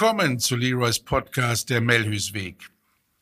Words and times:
willkommen 0.00 0.38
zu 0.38 0.54
Leroys 0.54 1.00
Podcast 1.00 1.70
Der 1.70 1.80
Melhüsweg. 1.80 2.70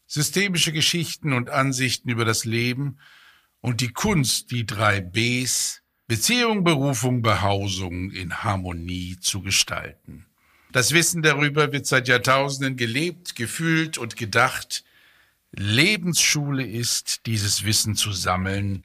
Systemische 0.06 0.74
Geschichten 0.74 1.32
und 1.32 1.48
Ansichten 1.48 2.10
über 2.10 2.26
das 2.26 2.44
Leben 2.44 2.98
und 3.62 3.80
die 3.80 3.88
Kunst, 3.88 4.50
die 4.50 4.66
drei 4.66 5.00
Bs, 5.00 5.80
Beziehung, 6.06 6.64
Berufung, 6.64 7.22
Behausung 7.22 8.10
in 8.10 8.44
Harmonie 8.44 9.16
zu 9.18 9.40
gestalten. 9.40 10.26
Das 10.70 10.92
Wissen 10.92 11.22
darüber 11.22 11.72
wird 11.72 11.86
seit 11.86 12.08
Jahrtausenden 12.08 12.76
gelebt, 12.76 13.36
gefühlt 13.36 13.96
und 13.96 14.16
gedacht. 14.16 14.84
Lebensschule 15.52 16.66
ist, 16.66 17.24
dieses 17.24 17.64
Wissen 17.64 17.94
zu 17.94 18.12
sammeln, 18.12 18.84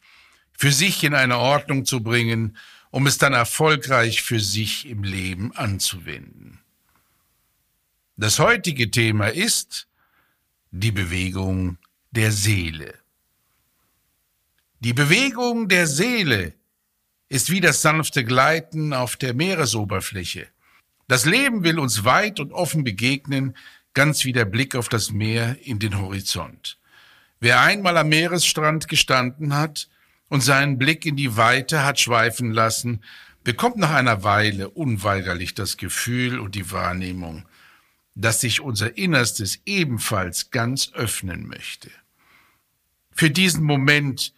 für 0.57 0.71
sich 0.71 1.03
in 1.03 1.13
eine 1.13 1.39
Ordnung 1.39 1.83
zu 1.83 2.01
bringen, 2.01 2.55
um 2.89 3.05
es 3.05 3.17
dann 3.17 3.33
erfolgreich 3.33 4.21
für 4.21 4.39
sich 4.39 4.87
im 4.87 5.03
Leben 5.03 5.53
anzuwenden. 5.57 6.60
Das 8.17 8.39
heutige 8.39 8.91
Thema 8.91 9.27
ist 9.27 9.87
die 10.71 10.91
Bewegung 10.91 11.77
der 12.11 12.31
Seele. 12.31 12.93
Die 14.79 14.93
Bewegung 14.93 15.69
der 15.69 15.87
Seele 15.87 16.53
ist 17.29 17.49
wie 17.49 17.61
das 17.61 17.81
sanfte 17.81 18.25
Gleiten 18.25 18.93
auf 18.93 19.15
der 19.15 19.33
Meeresoberfläche. 19.33 20.47
Das 21.07 21.25
Leben 21.25 21.63
will 21.63 21.79
uns 21.79 22.03
weit 22.03 22.39
und 22.39 22.51
offen 22.51 22.83
begegnen, 22.83 23.55
ganz 23.93 24.25
wie 24.25 24.33
der 24.33 24.45
Blick 24.45 24.75
auf 24.75 24.89
das 24.89 25.11
Meer 25.11 25.57
in 25.63 25.79
den 25.79 25.99
Horizont. 25.99 26.77
Wer 27.39 27.61
einmal 27.61 27.97
am 27.97 28.09
Meeresstrand 28.09 28.87
gestanden 28.87 29.55
hat 29.55 29.89
und 30.29 30.41
seinen 30.41 30.77
Blick 30.77 31.05
in 31.05 31.15
die 31.15 31.37
Weite 31.37 31.83
hat 31.83 31.99
schweifen 31.99 32.51
lassen, 32.51 33.03
bekommt 33.43 33.77
nach 33.77 33.91
einer 33.91 34.23
Weile 34.23 34.69
unweigerlich 34.69 35.55
das 35.55 35.77
Gefühl 35.77 36.39
und 36.39 36.55
die 36.55 36.71
Wahrnehmung, 36.71 37.45
dass 38.15 38.41
sich 38.41 38.61
unser 38.61 38.97
Innerstes 38.97 39.61
ebenfalls 39.65 40.51
ganz 40.51 40.91
öffnen 40.93 41.47
möchte. 41.47 41.89
Für 43.11 43.29
diesen 43.29 43.63
Moment 43.63 44.33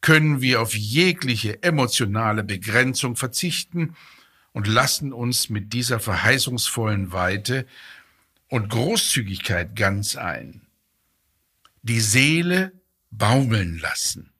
können 0.00 0.40
wir 0.40 0.60
auf 0.60 0.74
jegliche 0.74 1.62
emotionale 1.62 2.44
Begrenzung 2.44 3.16
verzichten 3.16 3.96
und 4.52 4.66
lassen 4.66 5.12
uns 5.12 5.48
mit 5.48 5.72
dieser 5.72 5.98
verheißungsvollen 5.98 7.12
Weite 7.12 7.66
und 8.48 8.68
Großzügigkeit 8.68 9.74
ganz 9.74 10.16
ein. 10.16 10.62
Die 11.82 12.00
Seele 12.00 12.72
baumeln 13.10 13.78
lassen. 13.78 14.30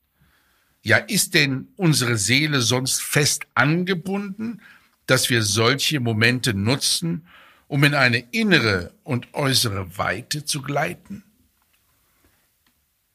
Ja, 0.82 0.98
ist 0.98 1.34
denn 1.34 1.68
unsere 1.76 2.16
Seele 2.16 2.60
sonst 2.60 3.02
fest 3.02 3.46
angebunden, 3.54 4.60
dass 5.06 5.30
wir 5.30 5.42
solche 5.42 5.98
Momente 5.98 6.54
nutzen, 6.54 7.26
um 7.74 7.82
in 7.82 7.94
eine 7.96 8.18
innere 8.18 8.94
und 9.02 9.34
äußere 9.34 9.98
Weite 9.98 10.44
zu 10.44 10.62
gleiten? 10.62 11.24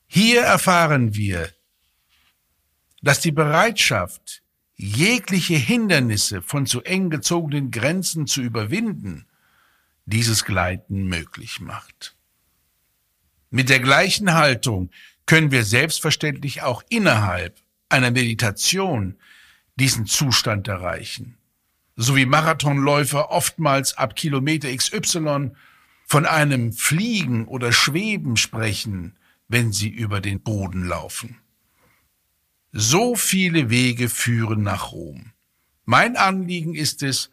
Hier 0.05 0.41
erfahren 0.41 1.15
wir, 1.15 1.49
dass 3.01 3.21
die 3.21 3.31
Bereitschaft, 3.31 4.43
jegliche 4.75 5.55
Hindernisse 5.55 6.41
von 6.41 6.65
zu 6.65 6.81
eng 6.81 7.09
gezogenen 7.09 7.71
Grenzen 7.71 8.27
zu 8.27 8.41
überwinden, 8.41 9.27
dieses 10.05 10.43
Gleiten 10.43 11.03
möglich 11.07 11.61
macht. 11.61 12.17
Mit 13.51 13.69
der 13.69 13.79
gleichen 13.79 14.33
Haltung 14.33 14.91
können 15.25 15.51
wir 15.51 15.63
selbstverständlich 15.63 16.63
auch 16.63 16.83
innerhalb 16.89 17.55
einer 17.87 18.11
Meditation 18.11 19.15
diesen 19.77 20.05
Zustand 20.05 20.67
erreichen 20.67 21.38
so 22.01 22.15
wie 22.15 22.25
Marathonläufer 22.25 23.29
oftmals 23.29 23.97
ab 23.97 24.15
Kilometer 24.15 24.73
XY 24.73 25.51
von 26.05 26.25
einem 26.25 26.71
Fliegen 26.71 27.45
oder 27.45 27.73
Schweben 27.73 28.37
sprechen, 28.37 29.17
wenn 29.49 29.73
sie 29.73 29.89
über 29.89 30.21
den 30.21 30.39
Boden 30.39 30.85
laufen. 30.85 31.35
So 32.71 33.15
viele 33.15 33.69
Wege 33.69 34.07
führen 34.07 34.63
nach 34.63 34.93
Rom. 34.93 35.33
Mein 35.83 36.15
Anliegen 36.15 36.73
ist 36.73 37.03
es, 37.03 37.31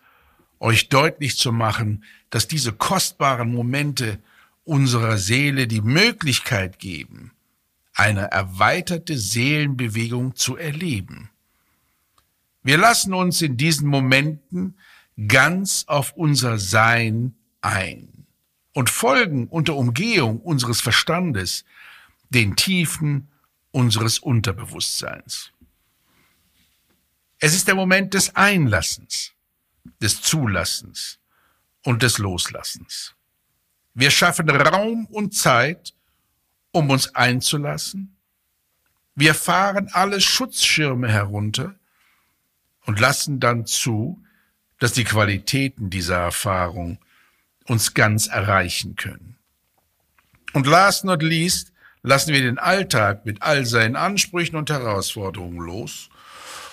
euch 0.59 0.89
deutlich 0.89 1.39
zu 1.39 1.53
machen, 1.53 2.03
dass 2.31 2.49
diese 2.49 2.73
kostbaren 2.73 3.55
Momente 3.55 4.19
unserer 4.65 5.17
Seele 5.19 5.69
die 5.69 5.81
Möglichkeit 5.83 6.81
geben, 6.81 7.31
eine 7.95 8.33
erweiterte 8.33 9.17
Seelenbewegung 9.17 10.35
zu 10.35 10.57
erleben. 10.57 11.31
Wir 12.67 12.79
lassen 12.79 13.15
uns 13.15 13.43
in 13.43 13.57
diesen 13.57 13.87
Momenten 13.87 14.77
ganz 15.29 15.85
auf 15.87 16.15
unser 16.15 16.59
Sein 16.59 17.37
ein 17.61 18.27
und 18.75 18.91
folgen 18.91 19.47
unter 19.47 19.77
Umgehung 19.77 20.41
unseres 20.41 20.81
Verstandes 20.81 21.65
den 22.31 22.57
Tiefen 22.57 23.29
unseres 23.71 24.19
Unterbewusstseins. 24.19 25.53
Es 27.39 27.55
ist 27.55 27.69
der 27.69 27.77
Moment 27.77 28.15
des 28.15 28.35
Einlassens, 28.35 29.33
des 30.03 30.21
Zulassens 30.21 31.21
und 31.85 32.03
des 32.03 32.19
Loslassens. 32.19 33.15
Wir 33.95 34.11
schaffen 34.11 34.51
Raum 34.51 35.07
und 35.07 35.37
Zeit, 35.37 35.95
um 36.73 36.91
uns 36.91 37.15
einzulassen. 37.15 38.17
Wir 39.15 39.37
fahren 39.37 39.89
alle 39.93 40.21
Schutzschirme 40.21 41.09
herunter 41.09 41.77
und 42.87 43.01
lassen 43.01 43.41
dann 43.41 43.67
zu, 43.67 44.23
dass 44.79 44.93
die 44.93 45.05
Qualitäten 45.05 45.91
dieser 45.91 46.17
Erfahrung 46.17 46.99
uns 47.67 47.95
ganz 47.95 48.27
erreichen 48.29 48.97
können. 48.97 49.37
Und 50.53 50.67
last 50.67 51.05
not 51.05 51.23
least 51.23 51.73
lassen 52.03 52.33
wir 52.33 52.41
den 52.41 52.59
Alltag 52.59 53.27
mit 53.27 53.43
all 53.43 53.67
seinen 53.67 53.97
Ansprüchen 53.97 54.57
und 54.57 54.71
Herausforderungen 54.71 55.59
los 55.59 56.09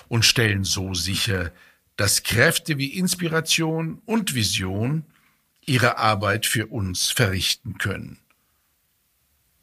und 0.07 0.23
stellen 0.23 0.63
so 0.63 0.93
sicher, 0.93 1.51
dass 1.95 2.23
Kräfte 2.23 2.77
wie 2.77 2.97
Inspiration 2.97 4.01
und 4.05 4.35
Vision 4.35 5.05
ihre 5.65 5.97
Arbeit 5.97 6.45
für 6.45 6.67
uns 6.67 7.11
verrichten 7.11 7.77
können 7.77 8.19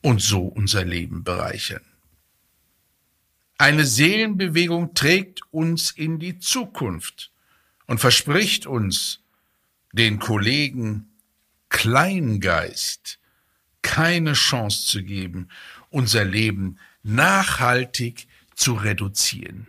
und 0.02 0.20
so 0.20 0.42
unser 0.46 0.84
Leben 0.84 1.24
bereichern. 1.24 1.84
Eine 3.60 3.84
Seelenbewegung 3.84 4.94
trägt 4.94 5.42
uns 5.50 5.90
in 5.90 6.18
die 6.18 6.38
Zukunft 6.38 7.30
und 7.86 8.00
verspricht 8.00 8.64
uns, 8.64 9.20
den 9.92 10.18
Kollegen 10.18 11.10
Kleingeist 11.68 13.18
keine 13.82 14.32
Chance 14.32 14.86
zu 14.86 15.02
geben, 15.02 15.48
unser 15.90 16.24
Leben 16.24 16.78
nachhaltig 17.02 18.28
zu 18.54 18.72
reduzieren. 18.72 19.66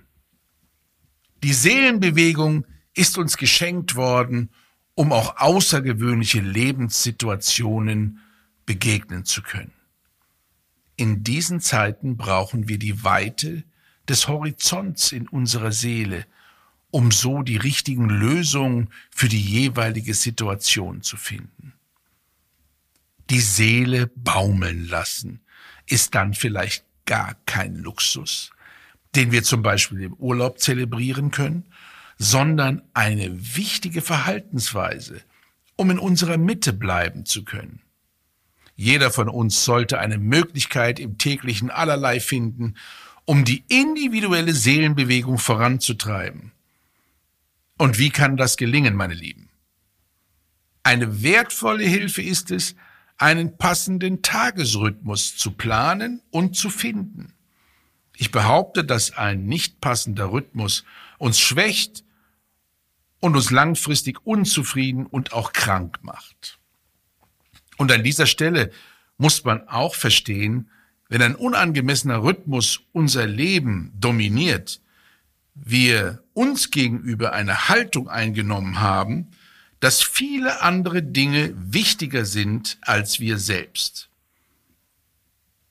Die 1.44 1.52
Seelenbewegung 1.52 2.66
ist 2.94 3.18
uns 3.18 3.36
geschenkt 3.36 3.96
worden, 3.96 4.52
um 4.94 5.12
auch 5.12 5.36
außergewöhnliche 5.36 6.40
Lebenssituationen 6.40 8.22
begegnen 8.66 9.26
zu 9.26 9.42
können. 9.42 9.74
In 10.96 11.26
diesen 11.26 11.60
Zeiten 11.60 12.16
brauchen 12.16 12.70
wir 12.70 12.80
die 12.80 13.04
Weite 13.04 13.66
des 14.12 14.28
Horizonts 14.28 15.14
in 15.14 15.28
unserer 15.30 15.72
Seele, 15.72 16.26
um 16.92 17.12
so 17.12 17.44
die 17.44 17.56
richtigen 17.56 18.10
Lösungen 18.10 18.90
für 19.10 19.30
die 19.30 19.42
jeweilige 19.42 20.14
Situation 20.14 21.02
zu 21.02 21.16
finden. 21.16 21.74
Die 23.30 23.40
Seele 23.40 24.12
baumeln 24.16 24.88
lassen 24.90 25.40
ist 25.86 26.14
dann 26.14 26.34
vielleicht 26.34 26.84
gar 27.06 27.36
kein 27.46 27.76
Luxus, 27.76 28.52
den 29.16 29.32
wir 29.32 29.44
zum 29.44 29.62
Beispiel 29.62 30.02
im 30.02 30.14
Urlaub 30.16 30.60
zelebrieren 30.60 31.32
können, 31.32 31.64
sondern 32.18 32.82
eine 32.94 33.56
wichtige 33.56 34.02
Verhaltensweise, 34.02 35.22
um 35.78 35.90
in 35.90 36.00
unserer 36.00 36.38
Mitte 36.38 36.74
bleiben 36.74 37.26
zu 37.26 37.46
können. 37.46 37.82
Jeder 38.76 39.10
von 39.10 39.30
uns 39.30 39.64
sollte 39.64 40.00
eine 40.00 40.18
Möglichkeit 40.18 41.00
im 41.00 41.18
täglichen 41.18 41.70
allerlei 41.70 42.20
finden, 42.20 42.76
um 43.26 43.46
die 43.46 43.64
individuelle 43.68 44.54
Seelenbewegung 44.54 45.38
voranzutreiben. 45.38 46.52
Und 47.78 47.98
wie 47.98 48.10
kann 48.10 48.38
das 48.38 48.58
gelingen, 48.58 48.96
meine 48.96 49.14
Lieben? 49.14 49.50
Eine 50.84 51.24
wertvolle 51.24 51.84
Hilfe 51.84 52.22
ist 52.22 52.52
es, 52.52 52.76
einen 53.18 53.58
passenden 53.58 54.24
Tagesrhythmus 54.24 55.38
zu 55.38 55.52
planen 55.52 56.22
und 56.32 56.56
zu 56.56 56.70
finden. 56.70 57.34
Ich 58.18 58.32
behaupte, 58.32 58.84
dass 58.84 59.12
ein 59.12 59.46
nicht 59.46 59.80
passender 59.80 60.32
Rhythmus 60.32 60.84
uns 61.18 61.40
schwächt 61.40 62.04
und 63.20 63.36
uns 63.36 63.52
langfristig 63.52 64.26
unzufrieden 64.26 65.06
und 65.06 65.34
auch 65.34 65.54
krank 65.54 66.00
macht. 66.02 66.60
Und 67.78 67.92
an 67.92 68.04
dieser 68.04 68.26
Stelle 68.26 68.72
muss 69.18 69.44
man 69.44 69.68
auch 69.68 69.96
verstehen, 69.96 70.70
wenn 71.12 71.22
ein 71.22 71.36
unangemessener 71.36 72.24
Rhythmus 72.24 72.80
unser 72.94 73.28
Leben 73.28 73.92
dominiert, 74.00 74.80
wir 75.54 76.24
uns 76.32 76.72
gegenüber 76.72 77.34
eine 77.34 77.68
Haltung 77.68 78.08
eingenommen 78.08 78.80
haben, 78.80 79.28
dass 79.82 80.02
viele 80.02 80.62
andere 80.62 81.04
Dinge 81.04 81.54
wichtiger 81.58 82.24
sind 82.24 82.78
als 82.80 83.20
wir 83.20 83.40
selbst. 83.40 84.10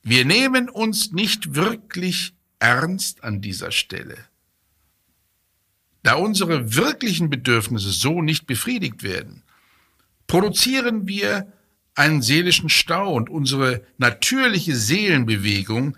Wir 0.03 0.25
nehmen 0.25 0.69
uns 0.69 1.11
nicht 1.11 1.55
wirklich 1.55 2.35
ernst 2.59 3.23
an 3.23 3.41
dieser 3.41 3.71
Stelle. 3.71 4.19
Da 6.03 6.13
unsere 6.13 6.75
wirklichen 6.75 7.31
Bedürfnisse 7.31 7.89
so 7.89 8.21
nicht 8.21 8.45
befriedigt 8.45 9.01
werden, 9.01 9.41
produzieren 10.27 11.07
wir 11.07 11.51
einen 12.01 12.23
seelischen 12.23 12.69
Stau 12.69 13.13
und 13.13 13.29
unsere 13.29 13.85
natürliche 13.99 14.75
Seelenbewegung 14.75 15.95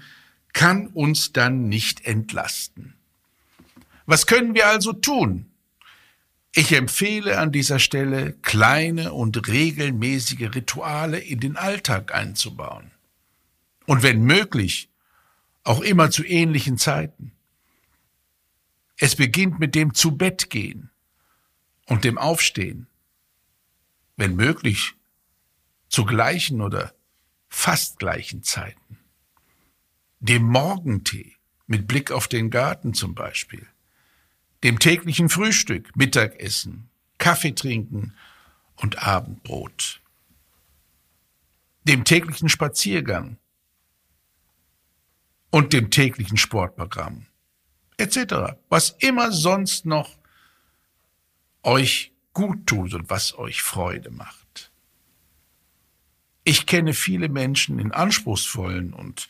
kann 0.51 0.87
uns 0.87 1.31
dann 1.31 1.69
nicht 1.69 2.05
entlasten. 2.05 2.93
Was 4.05 4.27
können 4.27 4.53
wir 4.53 4.67
also 4.67 4.91
tun? 4.91 5.45
Ich 6.53 6.73
empfehle 6.73 7.39
an 7.39 7.53
dieser 7.53 7.79
Stelle, 7.79 8.33
kleine 8.41 9.13
und 9.13 9.47
regelmäßige 9.47 10.53
Rituale 10.53 11.19
in 11.19 11.39
den 11.39 11.55
Alltag 11.55 12.13
einzubauen. 12.13 12.91
Und 13.85 14.03
wenn 14.03 14.23
möglich, 14.23 14.89
auch 15.63 15.79
immer 15.79 16.11
zu 16.11 16.25
ähnlichen 16.25 16.77
Zeiten. 16.77 17.31
Es 18.97 19.15
beginnt 19.15 19.57
mit 19.57 19.73
dem 19.73 19.93
Zu-Bett-Gehen 19.93 20.89
und 21.85 22.03
dem 22.03 22.17
Aufstehen. 22.17 22.87
Wenn 24.17 24.35
möglich, 24.35 24.95
zu 25.93 26.05
gleichen 26.05 26.59
oder 26.61 26.91
fast 27.49 27.99
gleichen 27.99 28.41
Zeiten. 28.41 28.97
Dem 30.19 30.41
Morgentee 30.41 31.35
mit 31.67 31.87
Blick 31.87 32.11
auf 32.11 32.27
den 32.27 32.49
Garten 32.49 32.95
zum 32.95 33.13
Beispiel. 33.13 33.67
Dem 34.63 34.79
täglichen 34.79 35.29
Frühstück, 35.29 35.95
Mittagessen, 35.95 36.89
Kaffee 37.19 37.51
trinken 37.51 38.15
und 38.77 39.03
Abendbrot. 39.07 40.01
Dem 41.83 42.05
täglichen 42.05 42.49
Spaziergang 42.49 43.37
und 45.51 45.73
dem 45.73 45.91
täglichen 45.91 46.37
Sportprogramm 46.37 47.27
etc. 47.97 48.57
Was 48.67 48.95
immer 48.97 49.31
sonst 49.31 49.85
noch 49.85 50.17
euch 51.61 52.13
gut 52.33 52.65
tut 52.65 52.95
und 52.95 53.11
was 53.11 53.37
euch 53.37 53.61
Freude 53.61 54.09
macht. 54.09 54.42
Ich 56.43 56.65
kenne 56.65 56.93
viele 56.93 57.29
Menschen 57.29 57.79
in 57.79 57.91
anspruchsvollen 57.91 58.93
und 58.93 59.27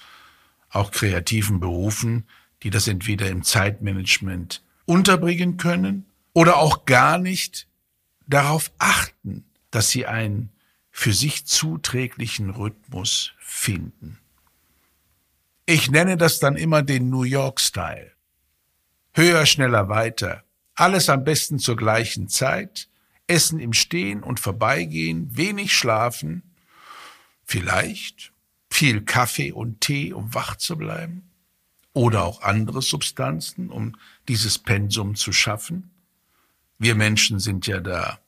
auch 0.69 0.91
kreativen 0.91 1.59
Berufen, 1.59 2.25
die 2.63 2.69
das 2.69 2.87
entweder 2.87 3.29
im 3.29 3.43
Zeitmanagement 3.43 4.63
unterbringen 4.85 5.57
können 5.57 6.05
oder 6.33 6.57
auch 6.57 6.85
gar 6.85 7.17
nicht 7.17 7.67
darauf 8.27 8.71
achten, 8.79 9.45
dass 9.69 9.89
sie 9.89 10.05
einen 10.05 10.49
für 10.91 11.13
sich 11.13 11.45
zuträglichen 11.45 12.49
Rhythmus 12.51 13.33
finden. 13.39 14.19
Ich 15.65 15.89
nenne 15.89 16.17
das 16.17 16.39
dann 16.39 16.55
immer 16.55 16.83
den 16.83 17.09
New 17.09 17.23
York-Style. 17.23 18.11
Höher, 19.13 19.45
schneller, 19.45 19.89
weiter. 19.89 20.43
Alles 20.75 21.09
am 21.09 21.23
besten 21.23 21.59
zur 21.59 21.75
gleichen 21.75 22.27
Zeit. 22.27 22.89
Essen 23.27 23.59
im 23.59 23.73
Stehen 23.73 24.23
und 24.23 24.39
Vorbeigehen, 24.39 25.35
wenig 25.37 25.73
schlafen. 25.73 26.43
Vielleicht 27.45 28.31
viel 28.69 29.01
Kaffee 29.01 29.51
und 29.51 29.81
Tee, 29.81 30.13
um 30.13 30.33
wach 30.33 30.55
zu 30.55 30.77
bleiben. 30.77 31.29
Oder 31.93 32.23
auch 32.23 32.41
andere 32.41 32.81
Substanzen, 32.81 33.69
um 33.69 33.95
dieses 34.27 34.57
Pensum 34.57 35.15
zu 35.15 35.31
schaffen. 35.31 35.91
Wir 36.79 36.95
Menschen 36.95 37.39
sind 37.39 37.67
ja 37.67 37.79
da 37.79 38.19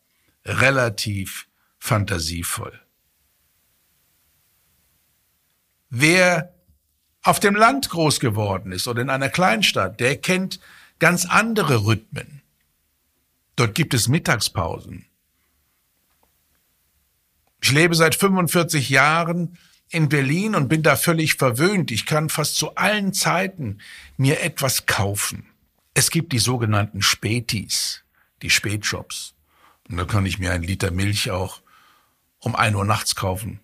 relativ 0.45 1.47
fantasievoll. 1.79 2.79
Wer 5.89 6.53
auf 7.23 7.39
dem 7.39 7.55
Land 7.55 7.89
groß 7.89 8.19
geworden 8.19 8.71
ist 8.71 8.87
oder 8.87 9.01
in 9.01 9.09
einer 9.09 9.29
Kleinstadt, 9.29 9.99
der 9.99 10.17
kennt 10.17 10.59
ganz 10.99 11.25
andere 11.25 11.85
Rhythmen. 11.85 12.41
Dort 13.55 13.73
gibt 13.73 13.93
es 13.93 14.07
Mittagspausen. 14.07 15.05
Ich 17.61 17.71
lebe 17.71 17.95
seit 17.95 18.15
45 18.15 18.89
Jahren 18.89 19.57
in 19.89 20.09
Berlin 20.09 20.55
und 20.55 20.67
bin 20.67 20.83
da 20.83 20.95
völlig 20.95 21.35
verwöhnt. 21.35 21.91
Ich 21.91 22.05
kann 22.05 22.29
fast 22.29 22.55
zu 22.55 22.75
allen 22.75 23.13
Zeiten 23.13 23.79
mir 24.17 24.41
etwas 24.41 24.85
kaufen. 24.85 25.47
Es 25.93 26.11
gibt 26.11 26.33
die 26.33 26.39
sogenannten 26.39 27.01
Spätis, 27.01 28.03
die 28.41 28.49
Spätshops. 28.49 29.33
Und 29.89 29.97
da 29.97 30.05
kann 30.05 30.25
ich 30.25 30.39
mir 30.39 30.51
einen 30.51 30.63
Liter 30.63 30.91
Milch 30.91 31.31
auch 31.31 31.61
um 32.39 32.55
ein 32.55 32.75
Uhr 32.75 32.85
nachts 32.85 33.15
kaufen. 33.15 33.59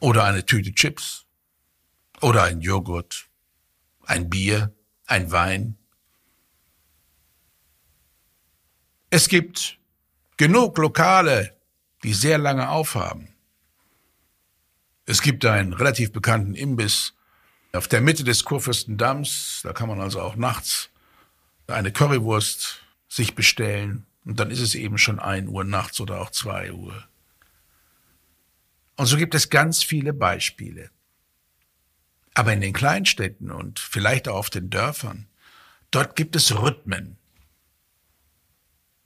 Oder 0.00 0.24
eine 0.24 0.46
Tüte 0.46 0.72
Chips. 0.72 1.24
Oder 2.20 2.44
ein 2.44 2.60
Joghurt, 2.60 3.26
ein 4.06 4.30
Bier, 4.30 4.72
ein 5.06 5.30
Wein. 5.30 5.76
Es 9.10 9.28
gibt 9.28 9.78
genug 10.36 10.78
Lokale, 10.78 11.53
die 12.04 12.14
sehr 12.14 12.38
lange 12.38 12.68
aufhaben. 12.68 13.28
Es 15.06 15.20
gibt 15.22 15.44
einen 15.44 15.72
relativ 15.72 16.12
bekannten 16.12 16.54
Imbiss 16.54 17.14
auf 17.72 17.88
der 17.88 18.00
Mitte 18.00 18.24
des 18.24 18.44
Kurfürstendamms. 18.44 19.60
Da 19.64 19.72
kann 19.72 19.88
man 19.88 20.00
also 20.00 20.20
auch 20.20 20.36
nachts 20.36 20.90
eine 21.66 21.92
Currywurst 21.92 22.82
sich 23.08 23.34
bestellen. 23.34 24.06
Und 24.24 24.38
dann 24.38 24.50
ist 24.50 24.60
es 24.60 24.74
eben 24.74 24.98
schon 24.98 25.18
ein 25.18 25.48
Uhr 25.48 25.64
nachts 25.64 26.00
oder 26.00 26.20
auch 26.20 26.30
zwei 26.30 26.72
Uhr. 26.72 27.04
Und 28.96 29.06
so 29.06 29.16
gibt 29.16 29.34
es 29.34 29.50
ganz 29.50 29.82
viele 29.82 30.12
Beispiele. 30.12 30.90
Aber 32.34 32.52
in 32.52 32.60
den 32.60 32.72
Kleinstädten 32.72 33.50
und 33.50 33.78
vielleicht 33.78 34.28
auch 34.28 34.36
auf 34.36 34.50
den 34.50 34.70
Dörfern, 34.70 35.26
dort 35.90 36.16
gibt 36.16 36.36
es 36.36 36.54
Rhythmen. 36.54 37.16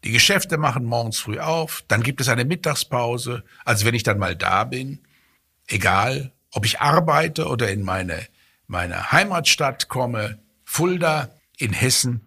Die 0.05 0.13
Geschäfte 0.13 0.59
machen 0.59 0.85
morgens 0.85 1.19
früh 1.19 1.39
auf, 1.41 1.85
dann 1.89 2.03
gibt 2.03 2.21
es 2.21 2.29
eine 2.29 2.45
Mittagspause, 2.45 3.43
also 3.65 3.85
wenn 3.85 3.95
ich 3.95 4.05
dann 4.05 4.19
mal 4.19 4.37
da 4.37 4.65
bin, 4.65 5.01
egal, 5.67 6.33
ob 6.53 6.65
ich 6.65 6.81
arbeite 6.81 7.47
oder 7.47 7.69
in 7.71 7.83
meine, 7.83 8.27
meine 8.67 9.11
Heimatstadt 9.11 9.89
komme, 9.89 10.39
Fulda 10.65 11.31
in 11.57 11.73
Hessen, 11.73 12.27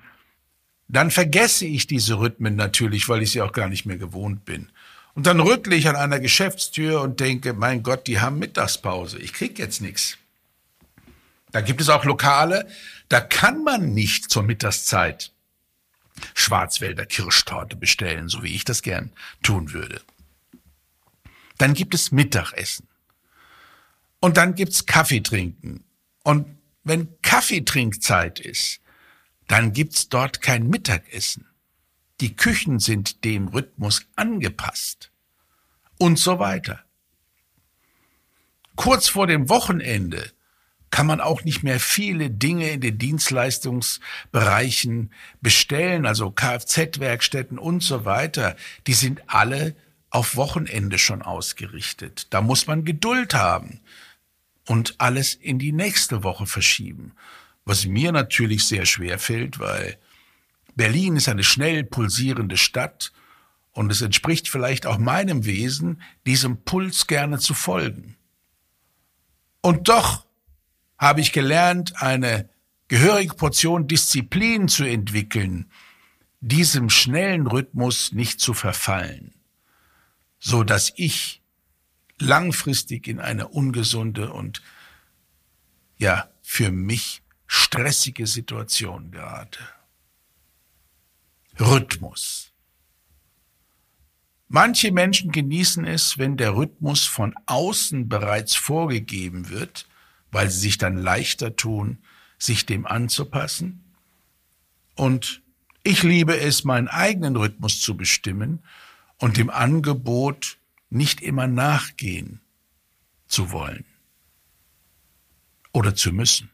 dann 0.87 1.11
vergesse 1.11 1.65
ich 1.65 1.87
diese 1.87 2.19
Rhythmen 2.19 2.57
natürlich, 2.57 3.07
weil 3.07 3.21
ich 3.21 3.31
sie 3.31 3.41
auch 3.41 3.53
gar 3.53 3.69
nicht 3.69 3.85
mehr 3.85 3.97
gewohnt 3.97 4.43
bin. 4.43 4.69
Und 5.13 5.25
dann 5.25 5.39
rüttle 5.39 5.75
ich 5.75 5.87
an 5.87 5.95
einer 5.95 6.19
Geschäftstür 6.19 7.01
und 7.01 7.19
denke, 7.19 7.53
mein 7.53 7.83
Gott, 7.83 8.07
die 8.07 8.19
haben 8.19 8.39
Mittagspause, 8.39 9.17
ich 9.19 9.33
krieg 9.33 9.57
jetzt 9.59 9.81
nichts. 9.81 10.17
Da 11.51 11.61
gibt 11.61 11.81
es 11.81 11.89
auch 11.89 12.03
Lokale, 12.03 12.67
da 13.09 13.21
kann 13.21 13.63
man 13.63 13.93
nicht 13.93 14.29
zur 14.29 14.43
Mittagszeit 14.43 15.31
Schwarzwälder 16.33 17.05
Kirschtorte 17.05 17.75
bestellen, 17.75 18.29
so 18.29 18.43
wie 18.43 18.53
ich 18.53 18.63
das 18.63 18.81
gern 18.81 19.11
tun 19.41 19.73
würde. 19.73 20.01
Dann 21.57 21.73
gibt 21.73 21.93
es 21.93 22.11
Mittagessen. 22.11 22.87
Und 24.19 24.37
dann 24.37 24.55
gibt's 24.55 24.85
Kaffee 24.85 25.21
trinken. 25.21 25.83
Und 26.23 26.45
wenn 26.83 27.21
Kaffeetrinkzeit 27.21 28.39
ist, 28.39 28.79
dann 29.47 29.73
gibt's 29.73 30.09
dort 30.09 30.41
kein 30.41 30.67
Mittagessen. 30.67 31.47
Die 32.19 32.35
Küchen 32.35 32.79
sind 32.79 33.23
dem 33.25 33.47
Rhythmus 33.47 34.05
angepasst. 34.15 35.11
Und 35.97 36.17
so 36.17 36.39
weiter. 36.39 36.83
Kurz 38.75 39.09
vor 39.09 39.27
dem 39.27 39.49
Wochenende 39.49 40.31
kann 40.91 41.07
man 41.07 41.21
auch 41.21 41.43
nicht 41.43 41.63
mehr 41.63 41.79
viele 41.79 42.29
Dinge 42.29 42.69
in 42.69 42.81
den 42.81 42.97
Dienstleistungsbereichen 42.97 45.11
bestellen, 45.41 46.05
also 46.05 46.29
Kfz-Werkstätten 46.29 47.57
und 47.57 47.81
so 47.81 48.05
weiter. 48.05 48.55
Die 48.87 48.93
sind 48.93 49.21
alle 49.27 49.75
auf 50.09 50.35
Wochenende 50.35 50.99
schon 50.99 51.21
ausgerichtet. 51.21 52.27
Da 52.29 52.41
muss 52.41 52.67
man 52.67 52.83
Geduld 52.83 53.33
haben 53.33 53.79
und 54.67 54.95
alles 54.99 55.33
in 55.33 55.57
die 55.57 55.71
nächste 55.71 56.23
Woche 56.23 56.45
verschieben. 56.45 57.13
Was 57.63 57.85
mir 57.85 58.11
natürlich 58.11 58.65
sehr 58.65 58.85
schwer 58.85 59.17
fällt, 59.17 59.59
weil 59.59 59.97
Berlin 60.75 61.15
ist 61.15 61.29
eine 61.29 61.43
schnell 61.43 61.85
pulsierende 61.85 62.57
Stadt 62.57 63.13
und 63.71 63.91
es 63.91 64.01
entspricht 64.01 64.49
vielleicht 64.49 64.85
auch 64.85 64.97
meinem 64.97 65.45
Wesen, 65.45 66.01
diesem 66.25 66.63
Puls 66.63 67.07
gerne 67.07 67.39
zu 67.39 67.53
folgen. 67.53 68.17
Und 69.61 69.87
doch 69.87 70.25
habe 71.01 71.19
ich 71.19 71.33
gelernt, 71.33 72.01
eine 72.01 72.47
gehörige 72.87 73.33
Portion 73.33 73.87
Disziplin 73.87 74.67
zu 74.67 74.85
entwickeln, 74.85 75.71
diesem 76.41 76.91
schnellen 76.91 77.47
Rhythmus 77.47 78.11
nicht 78.11 78.39
zu 78.39 78.53
verfallen, 78.53 79.33
so 80.39 80.63
dass 80.63 80.93
ich 80.95 81.41
langfristig 82.19 83.07
in 83.07 83.19
eine 83.19 83.47
ungesunde 83.47 84.31
und 84.31 84.61
ja, 85.97 86.29
für 86.43 86.71
mich 86.71 87.23
stressige 87.47 88.27
Situation 88.27 89.09
gerate. 89.09 89.59
Rhythmus. 91.59 92.51
Manche 94.47 94.91
Menschen 94.91 95.31
genießen 95.31 95.85
es, 95.85 96.17
wenn 96.17 96.37
der 96.37 96.55
Rhythmus 96.55 97.05
von 97.05 97.33
außen 97.47 98.07
bereits 98.07 98.55
vorgegeben 98.55 99.49
wird, 99.49 99.87
weil 100.31 100.49
sie 100.49 100.59
sich 100.59 100.77
dann 100.77 100.97
leichter 100.97 101.55
tun, 101.55 101.99
sich 102.37 102.65
dem 102.65 102.85
anzupassen. 102.85 103.83
Und 104.95 105.41
ich 105.83 106.03
liebe 106.03 106.37
es, 106.39 106.63
meinen 106.63 106.87
eigenen 106.87 107.35
Rhythmus 107.35 107.79
zu 107.79 107.95
bestimmen 107.95 108.63
und 109.17 109.37
dem 109.37 109.49
Angebot 109.49 110.57
nicht 110.89 111.21
immer 111.21 111.47
nachgehen 111.47 112.41
zu 113.27 113.51
wollen 113.51 113.85
oder 115.71 115.95
zu 115.95 116.11
müssen. 116.11 116.49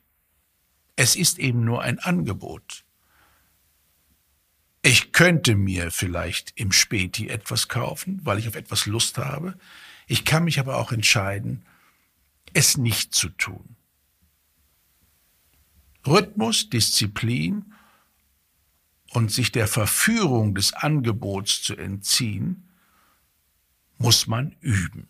Es 0.96 1.16
ist 1.16 1.40
eben 1.40 1.64
nur 1.64 1.82
ein 1.82 2.00
Angebot. 2.00 2.84
Ich 4.82 5.12
könnte 5.12 5.56
mir 5.56 5.92
vielleicht 5.92 6.54
im 6.56 6.72
Späti 6.72 7.28
etwas 7.28 7.68
kaufen, 7.68 8.22
weil 8.24 8.40
ich 8.40 8.48
auf 8.48 8.56
etwas 8.56 8.86
Lust 8.86 9.18
habe. 9.18 9.58
Ich 10.08 10.24
kann 10.24 10.46
mich 10.46 10.60
aber 10.60 10.78
auch 10.78 10.92
entscheiden, 10.92 11.66
es 12.54 12.78
nicht 12.78 13.14
zu 13.14 13.30
tun. 13.30 13.76
Rhythmus, 16.06 16.70
Disziplin 16.70 17.74
und 19.12 19.32
sich 19.32 19.52
der 19.52 19.68
Verführung 19.68 20.56
des 20.56 20.74
Angebots 20.74 21.62
zu 21.62 21.76
entziehen, 21.76 22.70
muss 23.98 24.28
man 24.28 24.56
üben. 24.62 25.10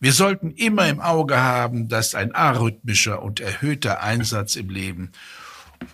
Wir 0.00 0.12
sollten 0.12 0.50
immer 0.50 0.88
im 0.88 1.00
Auge 1.00 1.36
haben, 1.36 1.88
dass 1.88 2.14
ein 2.14 2.34
arrhythmischer 2.34 3.22
und 3.22 3.38
erhöhter 3.38 4.02
Einsatz 4.02 4.56
im 4.56 4.68
Leben 4.68 5.12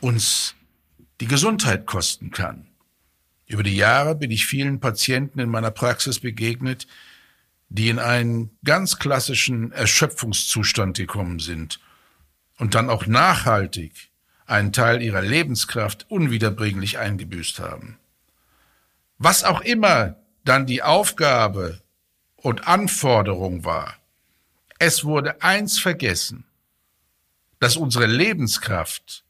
uns 0.00 0.54
die 1.20 1.26
Gesundheit 1.26 1.86
kosten 1.86 2.30
kann. 2.30 2.68
Über 3.46 3.62
die 3.62 3.76
Jahre 3.76 4.14
bin 4.14 4.30
ich 4.30 4.46
vielen 4.46 4.80
Patienten 4.80 5.40
in 5.40 5.50
meiner 5.50 5.70
Praxis 5.70 6.20
begegnet, 6.20 6.86
die 7.68 7.88
in 7.88 7.98
einen 7.98 8.56
ganz 8.64 8.98
klassischen 8.98 9.72
Erschöpfungszustand 9.72 10.96
gekommen 10.96 11.38
sind 11.38 11.80
und 12.56 12.74
dann 12.74 12.90
auch 12.90 13.06
nachhaltig 13.06 14.10
einen 14.46 14.72
Teil 14.72 15.02
ihrer 15.02 15.20
Lebenskraft 15.20 16.06
unwiederbringlich 16.08 16.98
eingebüßt 16.98 17.60
haben. 17.60 17.98
Was 19.18 19.44
auch 19.44 19.60
immer 19.60 20.16
dann 20.44 20.66
die 20.66 20.82
Aufgabe 20.82 21.80
und 22.36 22.66
Anforderung 22.66 23.64
war, 23.64 23.94
es 24.78 25.04
wurde 25.04 25.42
eins 25.42 25.78
vergessen, 25.78 26.44
dass 27.58 27.76
unsere 27.76 28.06
Lebenskraft 28.06 29.24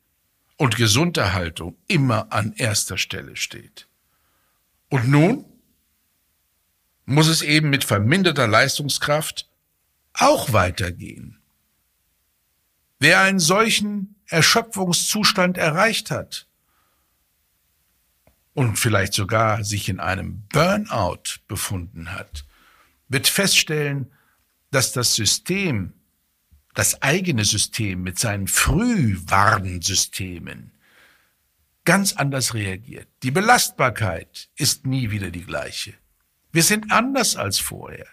und 0.56 0.76
Gesunderhaltung 0.76 1.76
immer 1.86 2.32
an 2.32 2.52
erster 2.52 2.98
Stelle 2.98 3.36
steht. 3.36 3.88
Und 4.90 5.08
nun 5.08 5.44
muss 7.08 7.28
es 7.28 7.40
eben 7.40 7.70
mit 7.70 7.84
verminderter 7.84 8.46
Leistungskraft 8.46 9.48
auch 10.12 10.52
weitergehen. 10.52 11.38
Wer 12.98 13.22
einen 13.22 13.38
solchen 13.38 14.16
Erschöpfungszustand 14.26 15.56
erreicht 15.56 16.10
hat 16.10 16.46
und 18.52 18.78
vielleicht 18.78 19.14
sogar 19.14 19.64
sich 19.64 19.88
in 19.88 20.00
einem 20.00 20.42
Burnout 20.48 21.38
befunden 21.46 22.12
hat, 22.12 22.44
wird 23.08 23.26
feststellen, 23.26 24.12
dass 24.70 24.92
das 24.92 25.14
System 25.14 25.94
das 26.74 27.00
eigene 27.00 27.46
System 27.46 28.02
mit 28.02 28.18
seinen 28.18 28.48
Frühwarnsystemen 28.48 30.72
ganz 31.86 32.12
anders 32.12 32.52
reagiert. 32.52 33.08
Die 33.22 33.30
Belastbarkeit 33.30 34.50
ist 34.56 34.86
nie 34.86 35.10
wieder 35.10 35.30
die 35.30 35.44
gleiche. 35.44 35.94
Wir 36.58 36.64
sind 36.64 36.90
anders 36.90 37.36
als 37.36 37.60
vorher. 37.60 38.08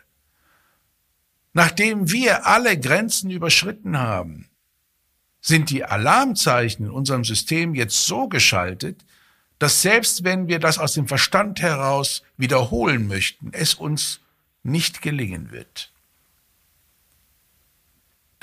Nachdem 1.54 2.12
wir 2.12 2.46
alle 2.46 2.80
Grenzen 2.80 3.32
überschritten 3.32 3.98
haben, 3.98 4.52
sind 5.42 5.72
die 5.72 5.84
Alarmzeichen 5.84 6.86
in 6.86 6.92
unserem 6.92 7.24
System 7.24 7.74
jetzt 7.74 8.06
so 8.06 8.28
geschaltet, 8.28 9.04
dass 9.58 9.82
selbst 9.82 10.24
wenn 10.24 10.48
wir 10.48 10.60
das 10.60 10.78
aus 10.78 10.94
dem 10.94 11.08
Verstand 11.08 11.60
heraus 11.60 12.22
wiederholen 12.38 13.08
möchten, 13.08 13.50
es 13.52 13.74
uns 13.74 14.20
nicht 14.62 15.02
gelingen 15.02 15.50
wird 15.50 15.92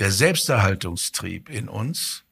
der 0.00 0.11
Selbsterhaltungstrieb 0.11 1.49
in 1.49 1.68
uns 1.68 2.25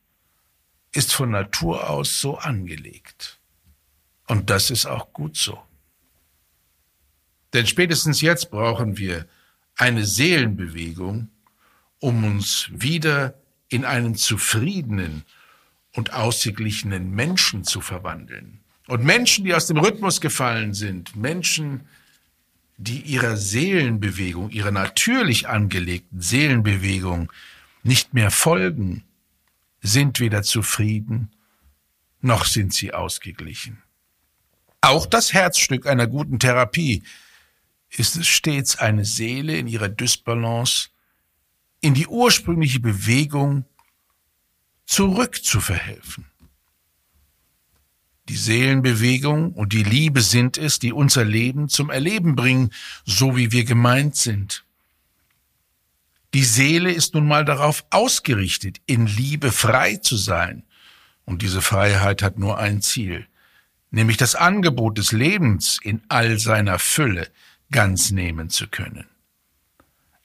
ist 0.91 1.15
von 1.15 1.31
Natur 1.31 1.89
aus 1.89 2.21
so 2.21 2.37
angelegt. 2.37 3.39
Und 4.27 4.51
das 4.51 4.71
ist 4.71 4.87
auch 4.87 5.13
gut 5.13 5.37
so. 5.37 5.63
Denn 7.53 7.67
spätestens 7.67 8.21
jetzt 8.21 8.51
brauchen 8.51 8.97
wir 8.97 9.27
eine 9.77 10.05
Seelenbewegung, 10.05 11.29
um 11.99 12.25
uns 12.25 12.69
wieder 12.73 13.35
in 13.69 13.85
einen 13.85 14.15
zufriedenen 14.15 15.25
und 15.95 16.13
ausgeglichenen 16.13 17.11
Menschen 17.11 17.65
zu 17.65 17.81
verwandeln. 17.81 18.61
Und 18.87 19.05
Menschen, 19.05 19.45
die 19.45 19.55
aus 19.55 19.67
dem 19.67 19.79
Rhythmus 19.79 20.21
gefallen 20.21 20.75
sind, 20.75 21.17
Menschen, 21.17 21.87
die 22.77 23.01
ihrer 23.01 23.37
Seelenbewegung, 23.37 24.51
ihrer 24.51 24.71
natürlich 24.71 25.49
angelegten 25.49 26.21
Seelenbewegung 26.21 27.33
nicht 27.83 28.15
mehr 28.15 28.31
folgen, 28.31 29.05
sind 29.83 30.21
weder 30.21 30.43
zufrieden, 30.43 31.31
noch 32.21 32.45
sind 32.45 32.73
sie 32.73 32.93
ausgeglichen. 32.93 33.83
Auch 34.81 35.07
das 35.07 35.33
Herzstück 35.33 35.87
einer 35.87 36.07
guten 36.07 36.39
Therapie 36.39 37.03
ist 37.97 38.17
es 38.17 38.27
stets, 38.27 38.77
eine 38.77 39.05
Seele 39.05 39.57
in 39.57 39.67
ihrer 39.67 39.89
Dysbalance 39.89 40.91
in 41.81 41.95
die 41.95 42.07
ursprüngliche 42.07 42.81
Bewegung 42.81 43.65
zurückzuverhelfen. 44.87 46.27
Die 48.29 48.37
Seelenbewegung 48.37 49.53
und 49.55 49.73
die 49.73 49.83
Liebe 49.83 50.21
sind 50.21 50.57
es, 50.57 50.79
die 50.79 50.93
unser 50.93 51.25
Leben 51.25 51.69
zum 51.69 51.91
Erleben 51.91 52.37
bringen, 52.37 52.71
so 53.05 53.37
wie 53.37 53.51
wir 53.51 53.65
gemeint 53.65 54.15
sind. 54.15 54.65
Die 56.33 56.45
Seele 56.45 56.93
ist 56.93 57.15
nun 57.15 57.27
mal 57.27 57.45
darauf 57.45 57.85
ausgerichtet, 57.91 58.81
in 58.87 59.07
Liebe 59.07 59.51
frei 59.51 59.97
zu 59.97 60.17
sein. 60.17 60.63
Und 61.25 61.43
diese 61.43 61.61
Freiheit 61.61 62.23
hat 62.23 62.39
nur 62.39 62.59
ein 62.59 62.83
Ziel, 62.83 63.27
nämlich 63.91 64.17
das 64.17 64.37
Angebot 64.37 64.99
des 64.99 65.11
Lebens 65.11 65.79
in 65.83 66.03
all 66.09 66.39
seiner 66.39 66.79
Fülle 66.79 67.31
ganz 67.71 68.11
nehmen 68.11 68.51
zu 68.51 68.69
können. 68.69 69.07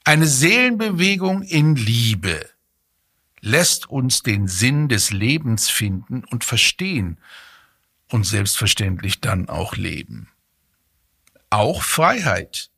Eine 0.03 0.27
Seelenbewegung 0.27 1.41
in 1.43 1.75
Liebe 1.75 2.49
lässt 3.41 3.89
uns 3.89 4.23
den 4.23 4.47
Sinn 4.47 4.87
des 4.87 5.11
Lebens 5.11 5.69
finden 5.69 6.23
und 6.25 6.43
verstehen 6.43 7.19
und 8.09 8.25
selbstverständlich 8.25 9.21
dann 9.21 9.49
auch 9.49 9.75
leben. 9.75 10.29
Auch 11.49 11.83
Freiheit 11.83 12.69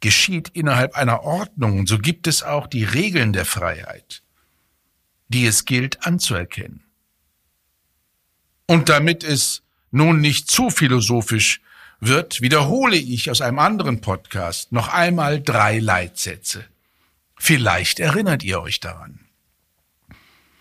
geschieht 0.00 0.48
innerhalb 0.50 0.96
einer 0.96 1.22
Ordnung, 1.22 1.86
so 1.86 1.98
gibt 1.98 2.26
es 2.26 2.42
auch 2.42 2.66
die 2.66 2.84
Regeln 2.84 3.32
der 3.32 3.44
Freiheit, 3.44 4.22
die 5.28 5.46
es 5.46 5.64
gilt 5.64 6.04
anzuerkennen. 6.06 6.84
Und 8.66 8.88
damit 8.88 9.24
es 9.24 9.62
nun 9.90 10.20
nicht 10.20 10.50
zu 10.50 10.70
philosophisch 10.70 11.60
wird, 12.02 12.40
wiederhole 12.40 12.96
ich 12.96 13.30
aus 13.30 13.40
einem 13.40 13.60
anderen 13.60 14.00
Podcast 14.00 14.72
noch 14.72 14.88
einmal 14.88 15.40
drei 15.40 15.78
Leitsätze. 15.78 16.64
Vielleicht 17.36 18.00
erinnert 18.00 18.42
ihr 18.42 18.60
euch 18.60 18.80
daran. 18.80 19.20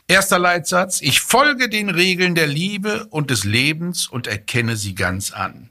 Erster 0.08 0.40
Leitsatz, 0.40 1.02
ich 1.02 1.20
folge 1.20 1.68
den 1.68 1.90
Regeln 1.90 2.36
der 2.36 2.48
Liebe 2.48 3.08
und 3.08 3.32
des 3.32 3.44
Lebens 3.44 4.08
und 4.08 4.28
erkenne 4.28 4.76
sie 4.76 4.94
ganz 4.94 5.32
an. 5.32 5.70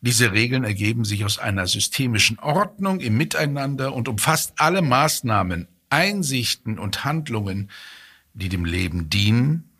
Diese 0.00 0.32
Regeln 0.32 0.64
ergeben 0.64 1.04
sich 1.04 1.24
aus 1.24 1.38
einer 1.38 1.66
systemischen 1.66 2.38
Ordnung 2.38 3.00
im 3.00 3.16
Miteinander 3.16 3.94
und 3.94 4.08
umfasst 4.08 4.52
alle 4.56 4.82
Maßnahmen, 4.82 5.66
Einsichten 5.88 6.78
und 6.78 7.04
Handlungen, 7.04 7.70
die 8.34 8.48
dem 8.48 8.64
Leben 8.64 9.08
dienen 9.08 9.70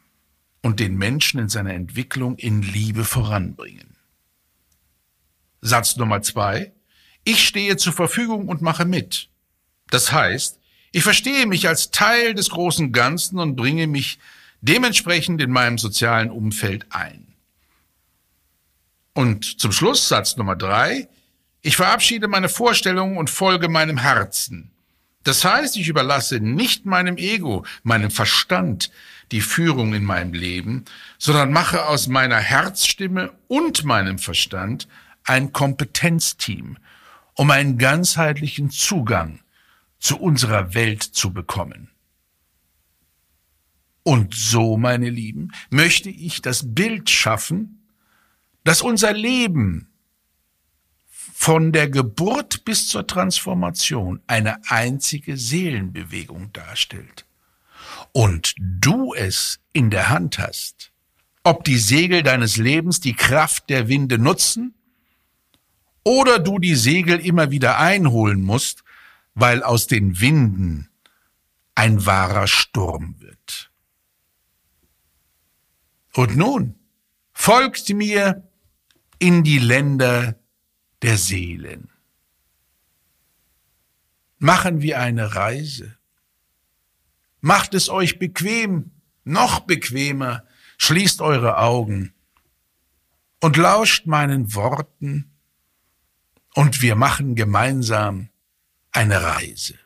und 0.62 0.80
den 0.80 0.96
Menschen 0.96 1.40
in 1.40 1.48
seiner 1.48 1.74
Entwicklung 1.74 2.36
in 2.36 2.62
Liebe 2.62 3.04
voranbringen. 3.04 3.87
Satz 5.60 5.96
Nummer 5.96 6.22
zwei. 6.22 6.72
Ich 7.24 7.46
stehe 7.46 7.76
zur 7.76 7.92
Verfügung 7.92 8.48
und 8.48 8.62
mache 8.62 8.84
mit. 8.84 9.28
Das 9.90 10.12
heißt, 10.12 10.58
ich 10.92 11.02
verstehe 11.02 11.46
mich 11.46 11.68
als 11.68 11.90
Teil 11.90 12.34
des 12.34 12.50
großen 12.50 12.92
Ganzen 12.92 13.38
und 13.38 13.56
bringe 13.56 13.86
mich 13.86 14.18
dementsprechend 14.60 15.40
in 15.40 15.50
meinem 15.50 15.78
sozialen 15.78 16.30
Umfeld 16.30 16.86
ein. 16.90 17.34
Und 19.14 19.60
zum 19.60 19.72
Schluss 19.72 20.08
Satz 20.08 20.36
Nummer 20.36 20.56
drei. 20.56 21.08
Ich 21.60 21.76
verabschiede 21.76 22.28
meine 22.28 22.48
Vorstellungen 22.48 23.16
und 23.16 23.30
folge 23.30 23.68
meinem 23.68 23.98
Herzen. 23.98 24.70
Das 25.24 25.44
heißt, 25.44 25.76
ich 25.76 25.88
überlasse 25.88 26.40
nicht 26.40 26.86
meinem 26.86 27.16
Ego, 27.16 27.66
meinem 27.82 28.10
Verstand, 28.10 28.90
die 29.32 29.40
Führung 29.40 29.92
in 29.92 30.04
meinem 30.04 30.32
Leben, 30.32 30.84
sondern 31.18 31.52
mache 31.52 31.86
aus 31.86 32.06
meiner 32.06 32.38
Herzstimme 32.38 33.32
und 33.48 33.84
meinem 33.84 34.18
Verstand 34.18 34.88
ein 35.28 35.52
Kompetenzteam, 35.52 36.78
um 37.34 37.50
einen 37.50 37.78
ganzheitlichen 37.78 38.70
Zugang 38.70 39.40
zu 39.98 40.18
unserer 40.18 40.74
Welt 40.74 41.02
zu 41.02 41.32
bekommen. 41.32 41.90
Und 44.02 44.34
so, 44.34 44.76
meine 44.76 45.10
Lieben, 45.10 45.52
möchte 45.70 46.08
ich 46.08 46.40
das 46.40 46.74
Bild 46.74 47.10
schaffen, 47.10 47.86
dass 48.64 48.80
unser 48.80 49.12
Leben 49.12 49.88
von 51.06 51.72
der 51.72 51.90
Geburt 51.90 52.64
bis 52.64 52.88
zur 52.88 53.06
Transformation 53.06 54.20
eine 54.26 54.60
einzige 54.70 55.36
Seelenbewegung 55.36 56.52
darstellt. 56.52 57.26
Und 58.12 58.54
du 58.58 59.14
es 59.14 59.60
in 59.72 59.90
der 59.90 60.08
Hand 60.08 60.38
hast, 60.38 60.90
ob 61.44 61.64
die 61.64 61.78
Segel 61.78 62.22
deines 62.22 62.56
Lebens 62.56 63.00
die 63.00 63.14
Kraft 63.14 63.68
der 63.70 63.88
Winde 63.88 64.18
nutzen 64.18 64.74
oder 66.04 66.38
du 66.38 66.58
die 66.58 66.74
Segel 66.74 67.18
immer 67.18 67.50
wieder 67.50 67.78
einholen 67.78 68.40
musst, 68.40 68.84
weil 69.34 69.62
aus 69.62 69.86
den 69.86 70.20
Winden 70.20 70.88
ein 71.74 72.04
wahrer 72.06 72.46
Sturm 72.48 73.16
wird. 73.20 73.70
Und 76.14 76.36
nun 76.36 76.74
folgt 77.32 77.88
mir 77.90 78.48
in 79.18 79.44
die 79.44 79.58
Länder 79.58 80.38
der 81.02 81.16
Seelen. 81.16 81.90
Machen 84.38 84.82
wir 84.82 85.00
eine 85.00 85.34
Reise. 85.34 85.96
Macht 87.40 87.74
es 87.74 87.88
euch 87.88 88.18
bequem, 88.18 88.90
noch 89.24 89.60
bequemer, 89.60 90.44
schließt 90.78 91.20
eure 91.20 91.58
Augen 91.58 92.14
und 93.40 93.56
lauscht 93.56 94.06
meinen 94.06 94.54
Worten 94.54 95.37
und 96.54 96.82
wir 96.82 96.96
machen 96.96 97.34
gemeinsam 97.34 98.30
eine 98.90 99.22
Reise. 99.22 99.78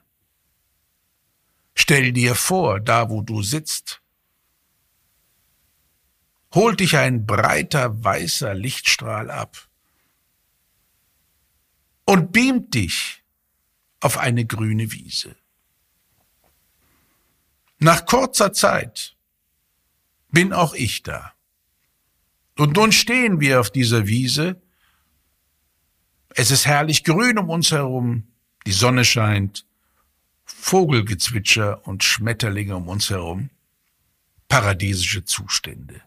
Stell 1.75 2.13
dir 2.13 2.35
vor, 2.35 2.81
da 2.81 3.11
wo 3.11 3.23
du 3.23 3.43
sitzt, 3.43 4.03
holt 6.55 6.81
dich 6.81 6.97
ein 6.97 7.27
breiter 7.27 8.05
weißer 8.05 8.55
Lichtstrahl 8.55 9.31
ab 9.31 9.69
und 12.05 12.33
beamt 12.33 12.75
dich 12.75 13.23
auf 14.01 14.19
eine 14.19 14.45
grüne 14.45 14.93
Wiese. 14.93 15.37
Nach 17.79 18.07
kurzer 18.07 18.53
Zeit 18.53 19.17
bin 20.31 20.53
auch 20.53 20.75
ich 20.75 21.03
da. 21.03 21.33
Und 22.57 22.77
nun 22.77 22.93
stehen 22.93 23.41
wir 23.41 23.59
auf 23.59 23.71
dieser 23.71 24.07
Wiese. 24.07 24.62
Es 26.35 26.51
ist 26.51 26.67
herrlich 26.67 27.05
grün 27.05 27.39
um 27.39 27.51
uns 27.51 27.71
herum, 27.71 28.25
die 28.67 28.73
Sonne 28.73 29.05
scheint, 29.05 29.67
Vogelgezwitscher 30.45 31.87
und 31.87 32.05
Schmetterlinge 32.05 32.77
um 32.77 32.89
uns 32.89 33.11
herum, 33.11 33.51
paradiesische 34.49 35.25
Zustände. 35.25 36.01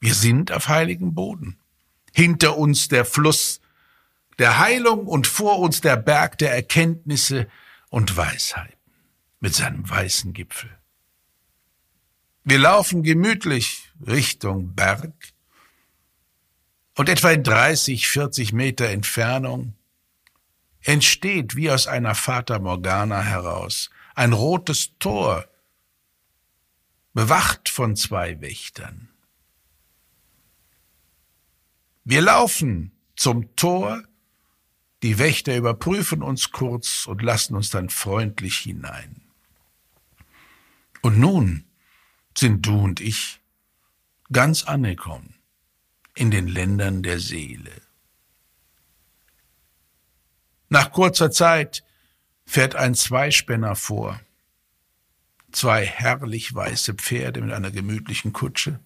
Wir 0.00 0.14
sind 0.14 0.52
auf 0.52 0.68
heiligem 0.68 1.14
Boden. 1.14 1.58
Hinter 2.12 2.56
uns 2.56 2.88
der 2.88 3.04
Fluss 3.04 3.60
der 4.38 4.58
Heilung 4.58 5.06
und 5.06 5.26
vor 5.26 5.58
uns 5.58 5.80
der 5.80 5.96
Berg 5.96 6.38
der 6.38 6.52
Erkenntnisse 6.54 7.46
und 7.90 8.16
Weisheiten 8.16 8.74
mit 9.38 9.54
seinem 9.54 9.88
weißen 9.88 10.32
Gipfel. 10.32 10.70
Wir 12.44 12.58
laufen 12.58 13.02
gemütlich 13.02 13.92
Richtung 14.06 14.74
Berg 14.74 15.12
und 17.00 17.08
etwa 17.08 17.30
in 17.30 17.42
30, 17.42 18.08
40 18.08 18.52
Meter 18.52 18.90
Entfernung 18.90 19.72
entsteht 20.82 21.56
wie 21.56 21.70
aus 21.70 21.86
einer 21.86 22.14
Fata 22.14 22.58
Morgana 22.58 23.22
heraus 23.22 23.88
ein 24.14 24.34
rotes 24.34 24.98
Tor, 24.98 25.48
bewacht 27.14 27.70
von 27.70 27.96
zwei 27.96 28.42
Wächtern. 28.42 29.08
Wir 32.04 32.20
laufen 32.20 32.92
zum 33.16 33.56
Tor, 33.56 34.02
die 35.02 35.18
Wächter 35.18 35.56
überprüfen 35.56 36.22
uns 36.22 36.52
kurz 36.52 37.06
und 37.06 37.22
lassen 37.22 37.56
uns 37.56 37.70
dann 37.70 37.88
freundlich 37.88 38.58
hinein. 38.58 39.22
Und 41.00 41.18
nun 41.18 41.64
sind 42.36 42.66
du 42.66 42.78
und 42.78 43.00
ich 43.00 43.40
ganz 44.30 44.64
angekommen 44.64 45.39
in 46.14 46.30
den 46.30 46.48
Ländern 46.48 47.02
der 47.02 47.18
Seele. 47.18 47.72
Nach 50.68 50.92
kurzer 50.92 51.30
Zeit 51.30 51.84
fährt 52.46 52.74
ein 52.74 52.94
Zweispänner 52.94 53.76
vor, 53.76 54.20
zwei 55.52 55.84
herrlich 55.84 56.54
weiße 56.54 56.94
Pferde 56.94 57.40
mit 57.40 57.52
einer 57.52 57.70
gemütlichen 57.70 58.32
Kutsche, 58.32 58.80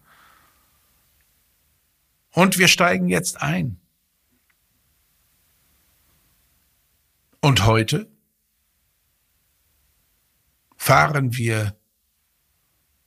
und 2.35 2.59
wir 2.59 2.67
steigen 2.67 3.09
jetzt 3.09 3.41
ein. 3.41 3.81
Und 7.41 7.65
heute 7.65 8.11
fahren 10.77 11.37
wir 11.37 11.77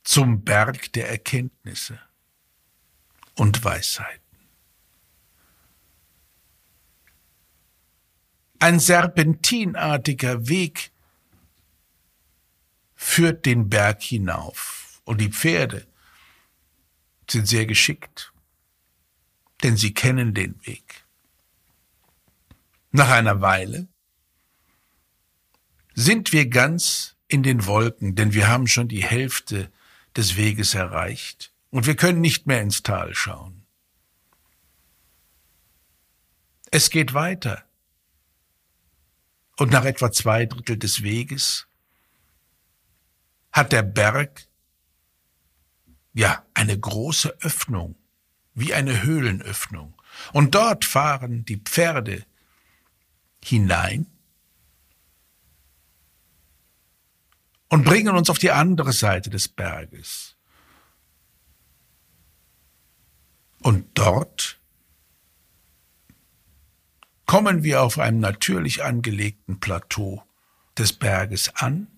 zum 0.02 0.44
Berg 0.44 0.92
der 0.94 1.10
Erkenntnisse 1.10 2.00
und 3.38 3.64
Weisheiten. 3.64 4.20
Ein 8.58 8.80
serpentinartiger 8.80 10.48
Weg 10.48 10.90
führt 12.94 13.46
den 13.46 13.68
Berg 13.70 14.02
hinauf 14.02 15.00
und 15.04 15.20
die 15.20 15.30
Pferde 15.30 15.86
sind 17.30 17.46
sehr 17.46 17.66
geschickt 17.66 18.32
denn 19.62 19.76
sie 19.76 19.94
kennen 19.94 20.34
den 20.34 20.54
Weg. 20.66 21.04
Nach 22.90 23.10
einer 23.10 23.40
Weile 23.40 23.88
sind 25.94 26.32
wir 26.32 26.48
ganz 26.48 27.16
in 27.26 27.42
den 27.42 27.66
Wolken, 27.66 28.14
denn 28.14 28.32
wir 28.32 28.48
haben 28.48 28.66
schon 28.66 28.88
die 28.88 29.04
Hälfte 29.04 29.70
des 30.16 30.36
Weges 30.36 30.74
erreicht 30.74 31.52
und 31.70 31.86
wir 31.86 31.96
können 31.96 32.20
nicht 32.20 32.46
mehr 32.46 32.62
ins 32.62 32.82
Tal 32.82 33.14
schauen. 33.14 33.66
Es 36.70 36.90
geht 36.90 37.14
weiter. 37.14 37.64
Und 39.56 39.72
nach 39.72 39.84
etwa 39.84 40.12
zwei 40.12 40.46
Drittel 40.46 40.78
des 40.78 41.02
Weges 41.02 41.66
hat 43.52 43.72
der 43.72 43.82
Berg 43.82 44.46
ja 46.12 46.44
eine 46.54 46.78
große 46.78 47.38
Öffnung 47.40 47.96
wie 48.54 48.74
eine 48.74 49.02
Höhlenöffnung. 49.02 49.94
Und 50.32 50.54
dort 50.54 50.84
fahren 50.84 51.44
die 51.44 51.58
Pferde 51.58 52.24
hinein 53.42 54.06
und 57.68 57.84
bringen 57.84 58.16
uns 58.16 58.30
auf 58.30 58.38
die 58.38 58.50
andere 58.50 58.92
Seite 58.92 59.30
des 59.30 59.48
Berges. 59.48 60.37
Und 63.60 63.86
dort 63.94 64.58
kommen 67.26 67.62
wir 67.62 67.82
auf 67.82 67.98
einem 67.98 68.20
natürlich 68.20 68.84
angelegten 68.84 69.60
Plateau 69.60 70.22
des 70.76 70.92
Berges 70.92 71.54
an 71.56 71.88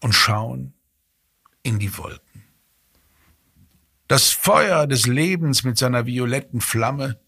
und 0.00 0.12
schauen 0.12 0.74
in 1.62 1.78
die 1.78 1.96
Wolken. 1.98 2.44
Das 4.08 4.30
Feuer 4.30 4.86
des 4.86 5.06
Lebens 5.06 5.64
mit 5.64 5.78
seiner 5.78 6.06
violetten 6.06 6.60
Flamme 6.60 7.18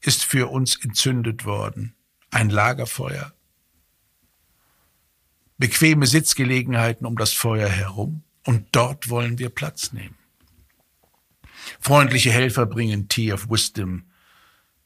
ist 0.00 0.24
für 0.24 0.50
uns 0.50 0.76
entzündet 0.76 1.44
worden. 1.44 1.94
Ein 2.30 2.50
Lagerfeuer. 2.50 3.32
Bequeme 5.58 6.06
Sitzgelegenheiten 6.06 7.06
um 7.06 7.16
das 7.16 7.32
Feuer 7.32 7.68
herum. 7.68 8.22
Und 8.44 8.68
dort 8.72 9.08
wollen 9.08 9.38
wir 9.38 9.48
Platz 9.48 9.92
nehmen. 9.92 10.15
Freundliche 11.80 12.30
Helfer 12.30 12.66
bringen 12.66 13.08
Tea 13.08 13.32
of 13.32 13.48
Wisdom, 13.50 14.04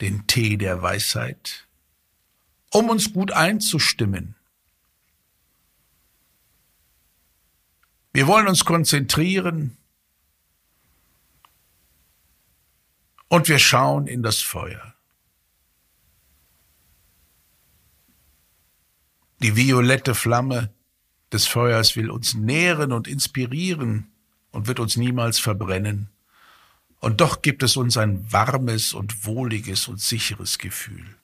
den 0.00 0.26
Tee 0.26 0.56
der 0.56 0.82
Weisheit, 0.82 1.66
um 2.70 2.88
uns 2.88 3.12
gut 3.12 3.32
einzustimmen. 3.32 4.34
Wir 8.12 8.26
wollen 8.26 8.48
uns 8.48 8.64
konzentrieren, 8.64 9.76
und 13.30 13.48
wir 13.48 13.60
schauen 13.60 14.08
in 14.08 14.22
das 14.22 14.40
Feuer. 14.40 14.94
Die 19.38 19.56
violette 19.56 20.14
Flamme 20.14 20.74
des 21.32 21.46
Feuers 21.46 21.96
will 21.96 22.10
uns 22.10 22.34
nähren 22.34 22.92
und 22.92 23.06
inspirieren 23.06 24.10
und 24.50 24.66
wird 24.66 24.80
uns 24.80 24.96
niemals 24.96 25.38
verbrennen. 25.38 26.10
Und 27.00 27.22
doch 27.22 27.40
gibt 27.40 27.62
es 27.62 27.76
uns 27.76 27.96
ein 27.96 28.30
warmes 28.30 28.92
und 28.92 29.24
wohliges 29.24 29.88
und 29.88 30.00
sicheres 30.00 30.58
Gefühl. 30.58 31.16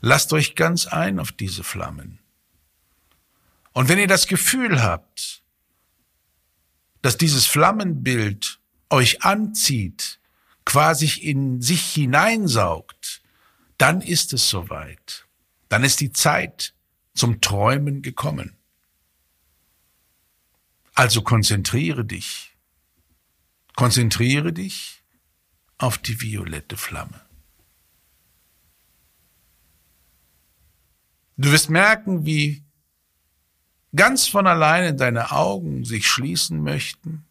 Lasst 0.00 0.32
euch 0.32 0.54
ganz 0.54 0.86
ein 0.86 1.18
auf 1.18 1.30
diese 1.30 1.62
Flammen. 1.62 2.18
Und 3.72 3.88
wenn 3.88 3.98
ihr 3.98 4.06
das 4.06 4.26
Gefühl 4.26 4.82
habt, 4.82 5.42
dass 7.02 7.18
dieses 7.18 7.46
Flammenbild 7.46 8.60
euch 8.88 9.22
anzieht, 9.22 10.18
quasi 10.64 11.20
in 11.20 11.60
sich 11.60 11.82
hineinsaugt, 11.92 13.22
dann 13.76 14.00
ist 14.00 14.32
es 14.32 14.48
soweit. 14.48 15.26
Dann 15.68 15.84
ist 15.84 16.00
die 16.00 16.12
Zeit 16.12 16.74
zum 17.14 17.40
Träumen 17.40 18.02
gekommen. 18.02 18.56
Also 20.94 21.22
konzentriere 21.22 22.04
dich. 22.04 22.56
Konzentriere 23.76 24.52
dich 24.52 24.99
auf 25.80 25.96
die 25.98 26.20
violette 26.20 26.76
Flamme. 26.76 27.20
Du 31.36 31.50
wirst 31.50 31.70
merken, 31.70 32.26
wie 32.26 32.62
ganz 33.96 34.28
von 34.28 34.46
alleine 34.46 34.94
deine 34.94 35.32
Augen 35.32 35.84
sich 35.84 36.06
schließen 36.06 36.62
möchten 36.62 37.24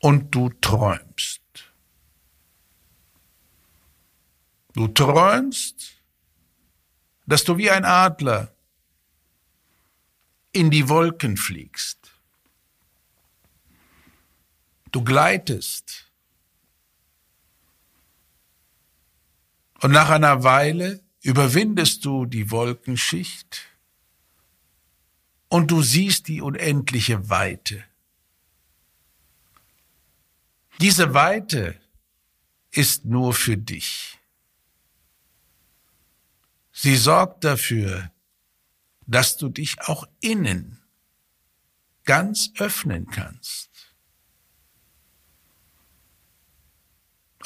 und 0.00 0.34
du 0.34 0.48
träumst. 0.60 1.42
Du 4.74 4.88
träumst, 4.88 6.02
dass 7.26 7.44
du 7.44 7.56
wie 7.56 7.70
ein 7.70 7.84
Adler 7.84 8.52
in 10.50 10.70
die 10.70 10.88
Wolken 10.88 11.36
fliegst. 11.36 12.05
Du 14.96 15.04
gleitest. 15.04 16.10
Und 19.82 19.90
nach 19.90 20.08
einer 20.08 20.42
Weile 20.42 21.04
überwindest 21.20 22.06
du 22.06 22.24
die 22.24 22.50
Wolkenschicht 22.50 23.60
und 25.48 25.70
du 25.70 25.82
siehst 25.82 26.28
die 26.28 26.40
unendliche 26.40 27.28
Weite. 27.28 27.84
Diese 30.80 31.12
Weite 31.12 31.78
ist 32.70 33.04
nur 33.04 33.34
für 33.34 33.58
dich. 33.58 34.18
Sie 36.72 36.96
sorgt 36.96 37.44
dafür, 37.44 38.10
dass 39.06 39.36
du 39.36 39.50
dich 39.50 39.78
auch 39.82 40.08
innen 40.22 40.80
ganz 42.04 42.50
öffnen 42.56 43.08
kannst. 43.08 43.75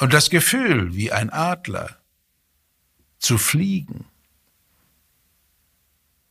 Und 0.01 0.13
das 0.13 0.31
Gefühl, 0.31 0.95
wie 0.95 1.11
ein 1.11 1.29
Adler 1.29 2.01
zu 3.19 3.37
fliegen. 3.37 4.05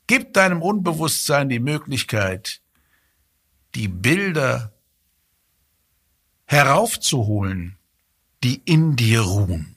Gib 0.09 0.35
deinem 0.35 0.61
Unbewusstsein 0.61 1.49
die 1.49 1.61
Möglichkeit, 1.61 2.63
die 3.77 3.87
Bilder 3.87 4.73
heraufzuholen, 6.47 7.79
die 8.43 8.61
in 8.65 8.97
dir 8.97 9.21
ruhen. 9.21 9.77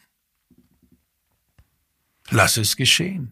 Lass 2.32 2.58
es 2.58 2.76
geschehen. 2.76 3.32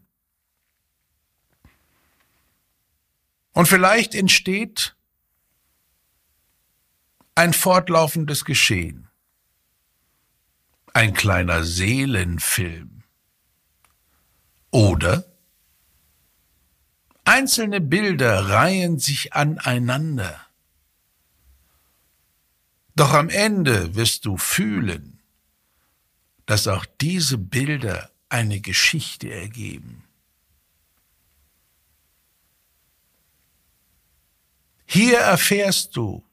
Und 3.54 3.68
vielleicht 3.68 4.14
entsteht 4.14 4.96
ein 7.34 7.52
fortlaufendes 7.54 8.46
Geschehen, 8.46 9.08
ein 10.94 11.14
kleiner 11.14 11.64
Seelenfilm 11.64 13.04
oder 14.72 15.26
einzelne 17.24 17.82
Bilder 17.82 18.50
reihen 18.50 19.00
sich 19.00 19.34
aneinander. 19.34 20.48
Doch 22.96 23.14
am 23.14 23.30
Ende 23.30 23.96
wirst 23.96 24.26
du 24.26 24.38
fühlen, 24.38 25.22
dass 26.46 26.68
auch 26.68 26.86
diese 27.00 27.38
Bilder 27.38 28.12
eine 28.28 28.60
Geschichte 28.60 29.32
ergeben. 29.32 30.04
Hier 34.86 35.20
erfährst 35.20 35.96
du, 35.96 36.26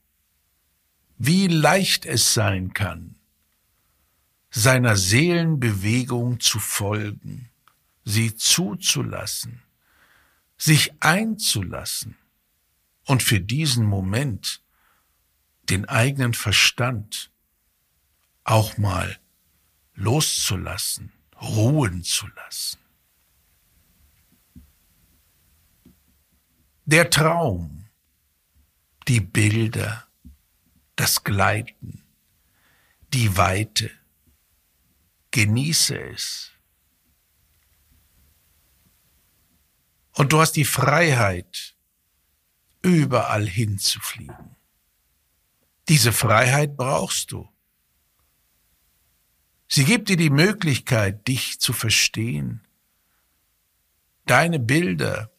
wie 1.17 1.47
leicht 1.47 2.07
es 2.07 2.35
sein 2.35 2.75
kann, 2.75 3.18
seiner 4.51 4.97
Seelenbewegung 4.97 6.41
zu 6.41 6.59
folgen 6.59 7.49
sie 8.09 8.35
zuzulassen, 8.35 9.63
sich 10.57 10.93
einzulassen 11.01 12.17
und 13.05 13.23
für 13.23 13.39
diesen 13.39 13.85
Moment 13.85 14.63
den 15.65 15.85
eigenen 15.85 16.33
Verstand 16.33 17.31
auch 18.45 18.79
mal 18.79 19.19
loszulassen, 19.95 21.13
ruhen 21.39 22.03
zu 22.03 22.27
lassen. 22.29 22.79
Der 26.87 27.11
Traum, 27.11 27.85
die 29.07 29.21
Bilder, 29.21 30.09
das 30.97 31.25
Gleiten, 31.25 32.03
die 33.13 33.37
Weite, 33.37 33.91
genieße 35.31 35.99
es. 36.11 36.53
Und 40.15 40.33
du 40.33 40.41
hast 40.41 40.53
die 40.53 40.65
Freiheit, 40.65 41.77
überall 42.83 43.47
hinzufliegen. 43.47 44.57
Diese 45.89 46.13
Freiheit 46.13 46.77
brauchst 46.77 47.33
du. 47.33 47.49
Sie 49.69 49.85
gibt 49.85 50.09
dir 50.09 50.17
die 50.17 50.31
Möglichkeit, 50.31 51.29
dich 51.29 51.61
zu 51.61 51.73
verstehen, 51.73 52.67
deine 54.27 54.59
Bilder, 54.59 55.31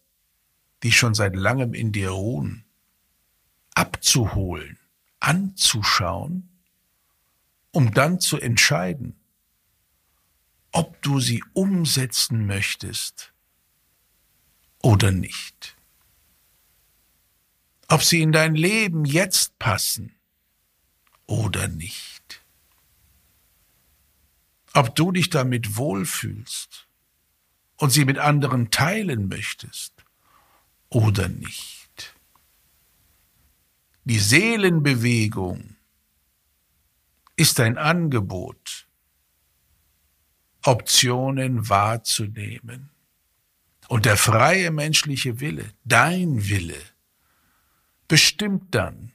die 0.84 0.92
schon 0.92 1.14
seit 1.14 1.36
langem 1.36 1.74
in 1.74 1.92
dir 1.92 2.12
ruhen, 2.12 2.66
abzuholen, 3.74 4.78
anzuschauen, 5.20 6.50
um 7.72 7.94
dann 7.94 8.20
zu 8.20 8.38
entscheiden, 8.38 9.19
ob 10.72 11.02
du 11.02 11.20
sie 11.20 11.44
umsetzen 11.54 12.46
möchtest 12.46 13.34
oder 14.82 15.12
nicht. 15.12 15.76
Ob 17.88 18.04
sie 18.04 18.22
in 18.22 18.32
dein 18.32 18.56
Leben 18.56 19.04
jetzt 19.06 19.58
passen 19.58 20.16
oder 21.26 21.68
nicht. 21.68 22.44
Ob 24.74 24.96
du 24.96 25.12
dich 25.12 25.30
damit 25.30 25.76
wohlfühlst 25.76 26.88
und 27.78 27.90
sie 27.92 28.06
mit 28.06 28.20
anderen 28.20 28.70
teilen 28.70 29.28
möchtest 29.28 29.94
oder 30.90 31.28
nicht. 31.30 32.16
Die 34.04 34.20
Seelenbewegung 34.20 35.76
ist 37.36 37.60
ein 37.60 37.78
Angebot, 37.78 38.89
Optionen 40.70 41.68
wahrzunehmen 41.68 42.92
und 43.88 44.06
der 44.06 44.18
freie 44.18 44.70
menschliche 44.70 45.40
Wille, 45.40 45.74
dein 45.84 46.48
Wille, 46.48 46.80
bestimmt 48.08 48.76
dann, 48.76 49.12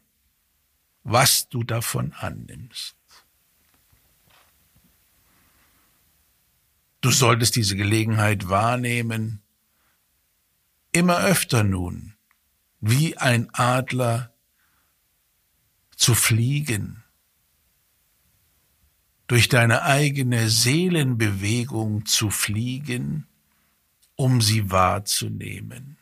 was 1.05 1.49
du 1.49 1.63
davon 1.63 2.13
annimmst. 2.15 2.97
Du 7.01 7.13
solltest 7.13 7.55
diese 7.55 7.77
Gelegenheit 7.77 8.49
wahrnehmen, 8.49 9.41
immer 10.91 11.23
öfter 11.23 11.63
nun, 11.63 12.17
wie 12.81 13.17
ein 13.17 13.49
Adler 13.55 14.35
zu 15.95 16.17
fliegen, 16.17 17.04
durch 19.27 19.49
deine 19.49 19.83
eigene 19.83 20.51
Seelenbewegung 20.51 22.05
zu 22.07 22.31
fliegen, 22.31 23.27
um 24.17 24.41
sie 24.41 24.71
wahrzunehmen. 24.71 25.97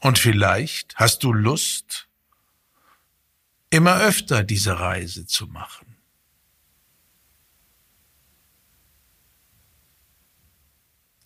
Und 0.00 0.18
vielleicht 0.18 0.96
hast 0.96 1.22
du 1.24 1.32
Lust, 1.32 2.08
immer 3.70 4.00
öfter 4.00 4.42
diese 4.44 4.78
Reise 4.78 5.26
zu 5.26 5.46
machen. 5.46 5.96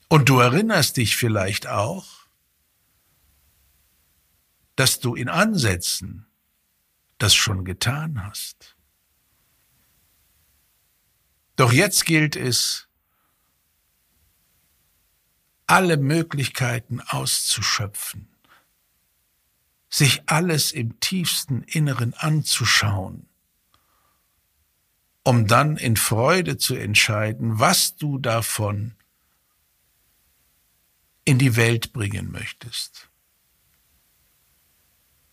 Und 0.09 0.29
du 0.29 0.41
erinnerst 0.41 0.97
dich 0.97 1.17
vielleicht 1.17 1.67
auch, 1.67 2.07
dass 4.77 5.01
du 5.01 5.15
in 5.15 5.29
Ansätzen 5.29 6.27
das 7.23 7.35
schon 7.35 7.65
getan 7.65 8.25
hast. 8.25 8.77
Doch 11.55 11.73
jetzt 11.73 12.05
gilt 12.05 12.35
es, 12.35 12.89
alle 15.67 15.97
Möglichkeiten 15.99 17.01
auszuschöpfen, 17.01 18.29
sich 19.89 20.29
alles 20.29 20.73
im 20.73 20.99
tiefsten 20.99 21.63
Inneren 21.63 22.13
anzuschauen, 22.15 23.29
um 25.23 25.47
dann 25.47 25.77
in 25.77 25.97
Freude 25.97 26.59
zu 26.59 26.75
entscheiden, 26.75 27.61
was 27.61 27.95
du 27.95 28.19
davon 28.19 28.97
in 31.25 31.39
die 31.39 31.55
Welt 31.55 31.93
bringen 31.93 32.33
möchtest 32.33 33.12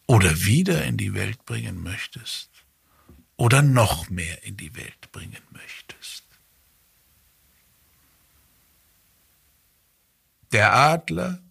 oder 0.09 0.43
wieder 0.43 0.85
in 0.85 0.97
die 0.97 1.13
Welt 1.13 1.45
bringen 1.45 1.83
möchtest 1.83 2.49
oder 3.35 3.61
noch 3.61 4.09
mehr 4.09 4.43
in 4.43 4.57
die 4.57 4.75
Welt 4.75 5.11
bringen 5.11 5.43
möchtest. 5.51 6.23
Der 10.51 10.73
Adler 10.73 11.43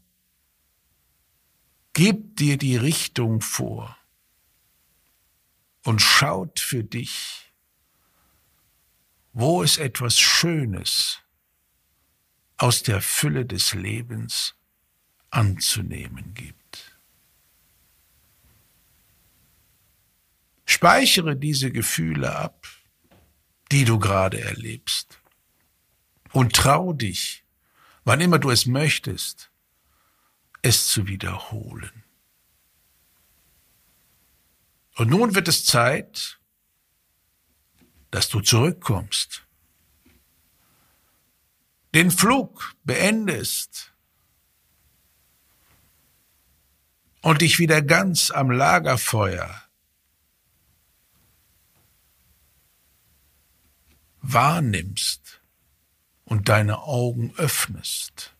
gibt 1.92 2.40
dir 2.40 2.58
die 2.58 2.76
Richtung 2.76 3.42
vor 3.42 3.96
und 5.84 6.02
schaut 6.02 6.58
für 6.58 6.82
dich, 6.82 7.52
wo 9.32 9.62
es 9.62 9.78
etwas 9.78 10.18
Schönes 10.18 11.20
aus 12.56 12.82
der 12.82 13.02
Fülle 13.02 13.46
des 13.46 13.74
Lebens 13.74 14.56
anzunehmen 15.30 16.34
gibt. 16.34 16.57
Speichere 20.70 21.34
diese 21.34 21.72
Gefühle 21.72 22.36
ab, 22.36 22.66
die 23.72 23.86
du 23.86 23.98
gerade 23.98 24.38
erlebst. 24.38 25.18
Und 26.32 26.54
trau 26.54 26.92
dich, 26.92 27.42
wann 28.04 28.20
immer 28.20 28.38
du 28.38 28.50
es 28.50 28.66
möchtest, 28.66 29.50
es 30.60 30.86
zu 30.88 31.06
wiederholen. 31.06 32.04
Und 34.96 35.08
nun 35.08 35.34
wird 35.34 35.48
es 35.48 35.64
Zeit, 35.64 36.38
dass 38.10 38.28
du 38.28 38.42
zurückkommst, 38.42 39.46
den 41.94 42.10
Flug 42.10 42.74
beendest 42.84 43.94
und 47.22 47.40
dich 47.40 47.58
wieder 47.58 47.80
ganz 47.80 48.30
am 48.30 48.50
Lagerfeuer 48.50 49.67
wahrnimmst 54.32 55.40
und 56.24 56.48
deine 56.48 56.82
Augen 56.82 57.32
öffnest. 57.36 58.34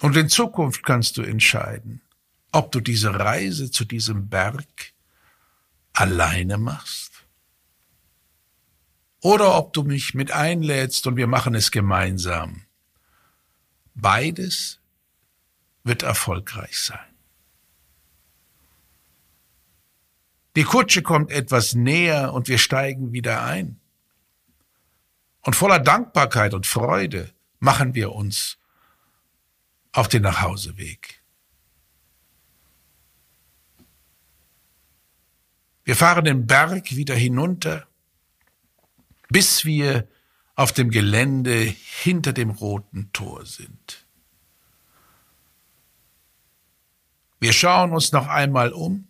Und 0.00 0.16
in 0.16 0.28
Zukunft 0.28 0.84
kannst 0.84 1.16
du 1.16 1.22
entscheiden, 1.22 2.02
ob 2.52 2.72
du 2.72 2.80
diese 2.80 3.18
Reise 3.18 3.70
zu 3.70 3.84
diesem 3.84 4.28
Berg 4.28 4.92
alleine 5.92 6.58
machst 6.58 7.12
oder 9.20 9.56
ob 9.56 9.72
du 9.72 9.82
mich 9.82 10.14
mit 10.14 10.30
einlädst 10.30 11.06
und 11.06 11.16
wir 11.16 11.26
machen 11.26 11.54
es 11.54 11.70
gemeinsam. 11.70 12.66
Beides 13.94 14.80
wird 15.84 16.02
erfolgreich 16.02 16.78
sein. 16.78 17.15
Die 20.56 20.64
Kutsche 20.64 21.02
kommt 21.02 21.30
etwas 21.30 21.74
näher 21.74 22.32
und 22.32 22.48
wir 22.48 22.56
steigen 22.56 23.12
wieder 23.12 23.44
ein. 23.44 23.78
Und 25.42 25.54
voller 25.54 25.78
Dankbarkeit 25.78 26.54
und 26.54 26.66
Freude 26.66 27.30
machen 27.58 27.94
wir 27.94 28.12
uns 28.12 28.56
auf 29.92 30.08
den 30.08 30.22
Nachhauseweg. 30.22 31.22
Wir 35.84 35.94
fahren 35.94 36.24
den 36.24 36.46
Berg 36.46 36.96
wieder 36.96 37.14
hinunter, 37.14 37.86
bis 39.28 39.66
wir 39.66 40.08
auf 40.54 40.72
dem 40.72 40.90
Gelände 40.90 41.74
hinter 42.02 42.32
dem 42.32 42.48
roten 42.50 43.12
Tor 43.12 43.44
sind. 43.44 44.06
Wir 47.40 47.52
schauen 47.52 47.92
uns 47.92 48.10
noch 48.12 48.26
einmal 48.26 48.72
um 48.72 49.06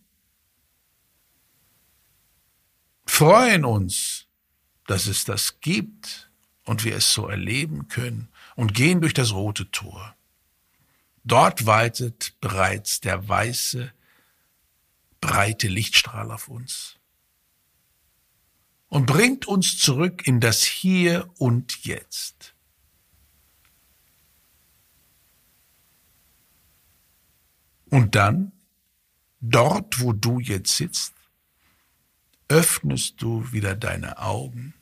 freuen 3.17 3.65
uns, 3.65 4.27
dass 4.87 5.07
es 5.07 5.25
das 5.25 5.61
gibt 5.61 6.31
und 6.65 6.85
wir 6.85 6.97
es 6.97 7.15
so 7.15 7.29
erleben 7.29 7.89
können 7.89 8.29
und 8.57 8.75
gehen 8.75 9.01
durch 9.01 9.15
das 9.15 9.33
rote 9.33 9.71
Tor. 9.71 10.15
Dort 11.25 11.65
weitet 11.65 12.39
bereits 12.43 13.01
der 13.01 13.27
weiße, 13.27 13.91
breite 15.23 15.67
Lichtstrahl 15.67 16.31
auf 16.31 16.49
uns 16.49 16.97
und 18.89 19.07
bringt 19.07 19.47
uns 19.47 19.79
zurück 19.79 20.27
in 20.27 20.41
das 20.41 20.63
Hier 20.63 21.27
und 21.39 21.87
Jetzt. 21.87 22.55
Und 27.89 28.15
dann, 28.15 28.53
dort 29.41 30.01
wo 30.01 30.13
du 30.13 30.39
jetzt 30.39 30.77
sitzt, 30.77 31.16
öffnest 32.49 33.21
du 33.21 33.53
wieder 33.53 33.75
deine 33.75 34.19
Augen 34.19 34.75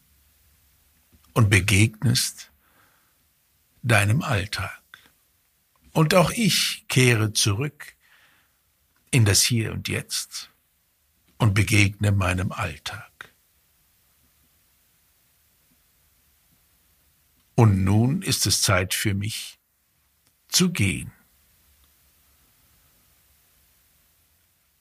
und 1.33 1.51
begegnest 1.51 2.53
deinem 3.83 4.23
Alltag. 4.23 4.83
Und 5.93 6.15
auch 6.15 6.31
ich 6.31 6.85
kehre 6.89 7.33
zurück 7.33 7.95
in 9.11 9.25
das 9.25 9.43
Hier 9.43 9.73
und 9.73 9.89
Jetzt 9.89 10.51
und 11.39 11.55
begegne 11.55 12.13
meinem 12.13 12.53
Alltag. 12.53 13.11
Und 17.55 17.85
nun 17.85 18.23
ist 18.23 18.47
es 18.47 18.63
Zeit 18.63 18.95
für 18.95 19.15
mich 19.15 19.59
zu 20.49 20.73
gehen. 20.73 21.13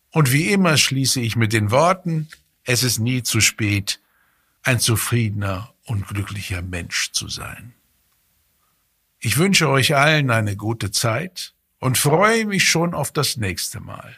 Und 0.09 0.31
wie 0.31 0.51
immer 0.51 0.77
schließe 0.77 1.19
ich 1.21 1.35
mit 1.35 1.53
den 1.53 1.71
Worten, 1.71 2.29
es 2.65 2.83
ist 2.83 2.99
nie 2.99 3.23
zu 3.23 3.41
spät, 3.41 3.99
ein 4.63 4.79
zufriedener 4.79 5.73
und 5.85 6.07
glücklicher 6.07 6.61
Mensch 6.61 7.11
zu 7.11 7.27
sein. 7.27 7.73
Ich 9.19 9.37
wünsche 9.37 9.69
euch 9.69 9.95
allen 9.95 10.31
eine 10.31 10.55
gute 10.55 10.91
Zeit 10.91 11.53
und 11.79 11.97
freue 11.97 12.45
mich 12.45 12.69
schon 12.69 12.93
auf 12.93 13.11
das 13.11 13.37
nächste 13.37 13.79
Mal. 13.79 14.17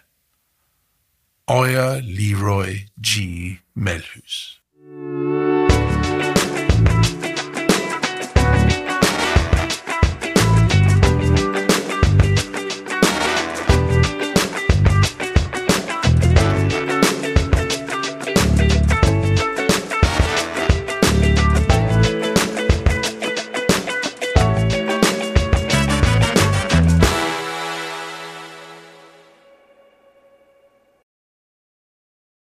Euer 1.47 2.01
Leroy 2.01 2.87
G. 2.97 3.57
Melhus. 3.75 4.61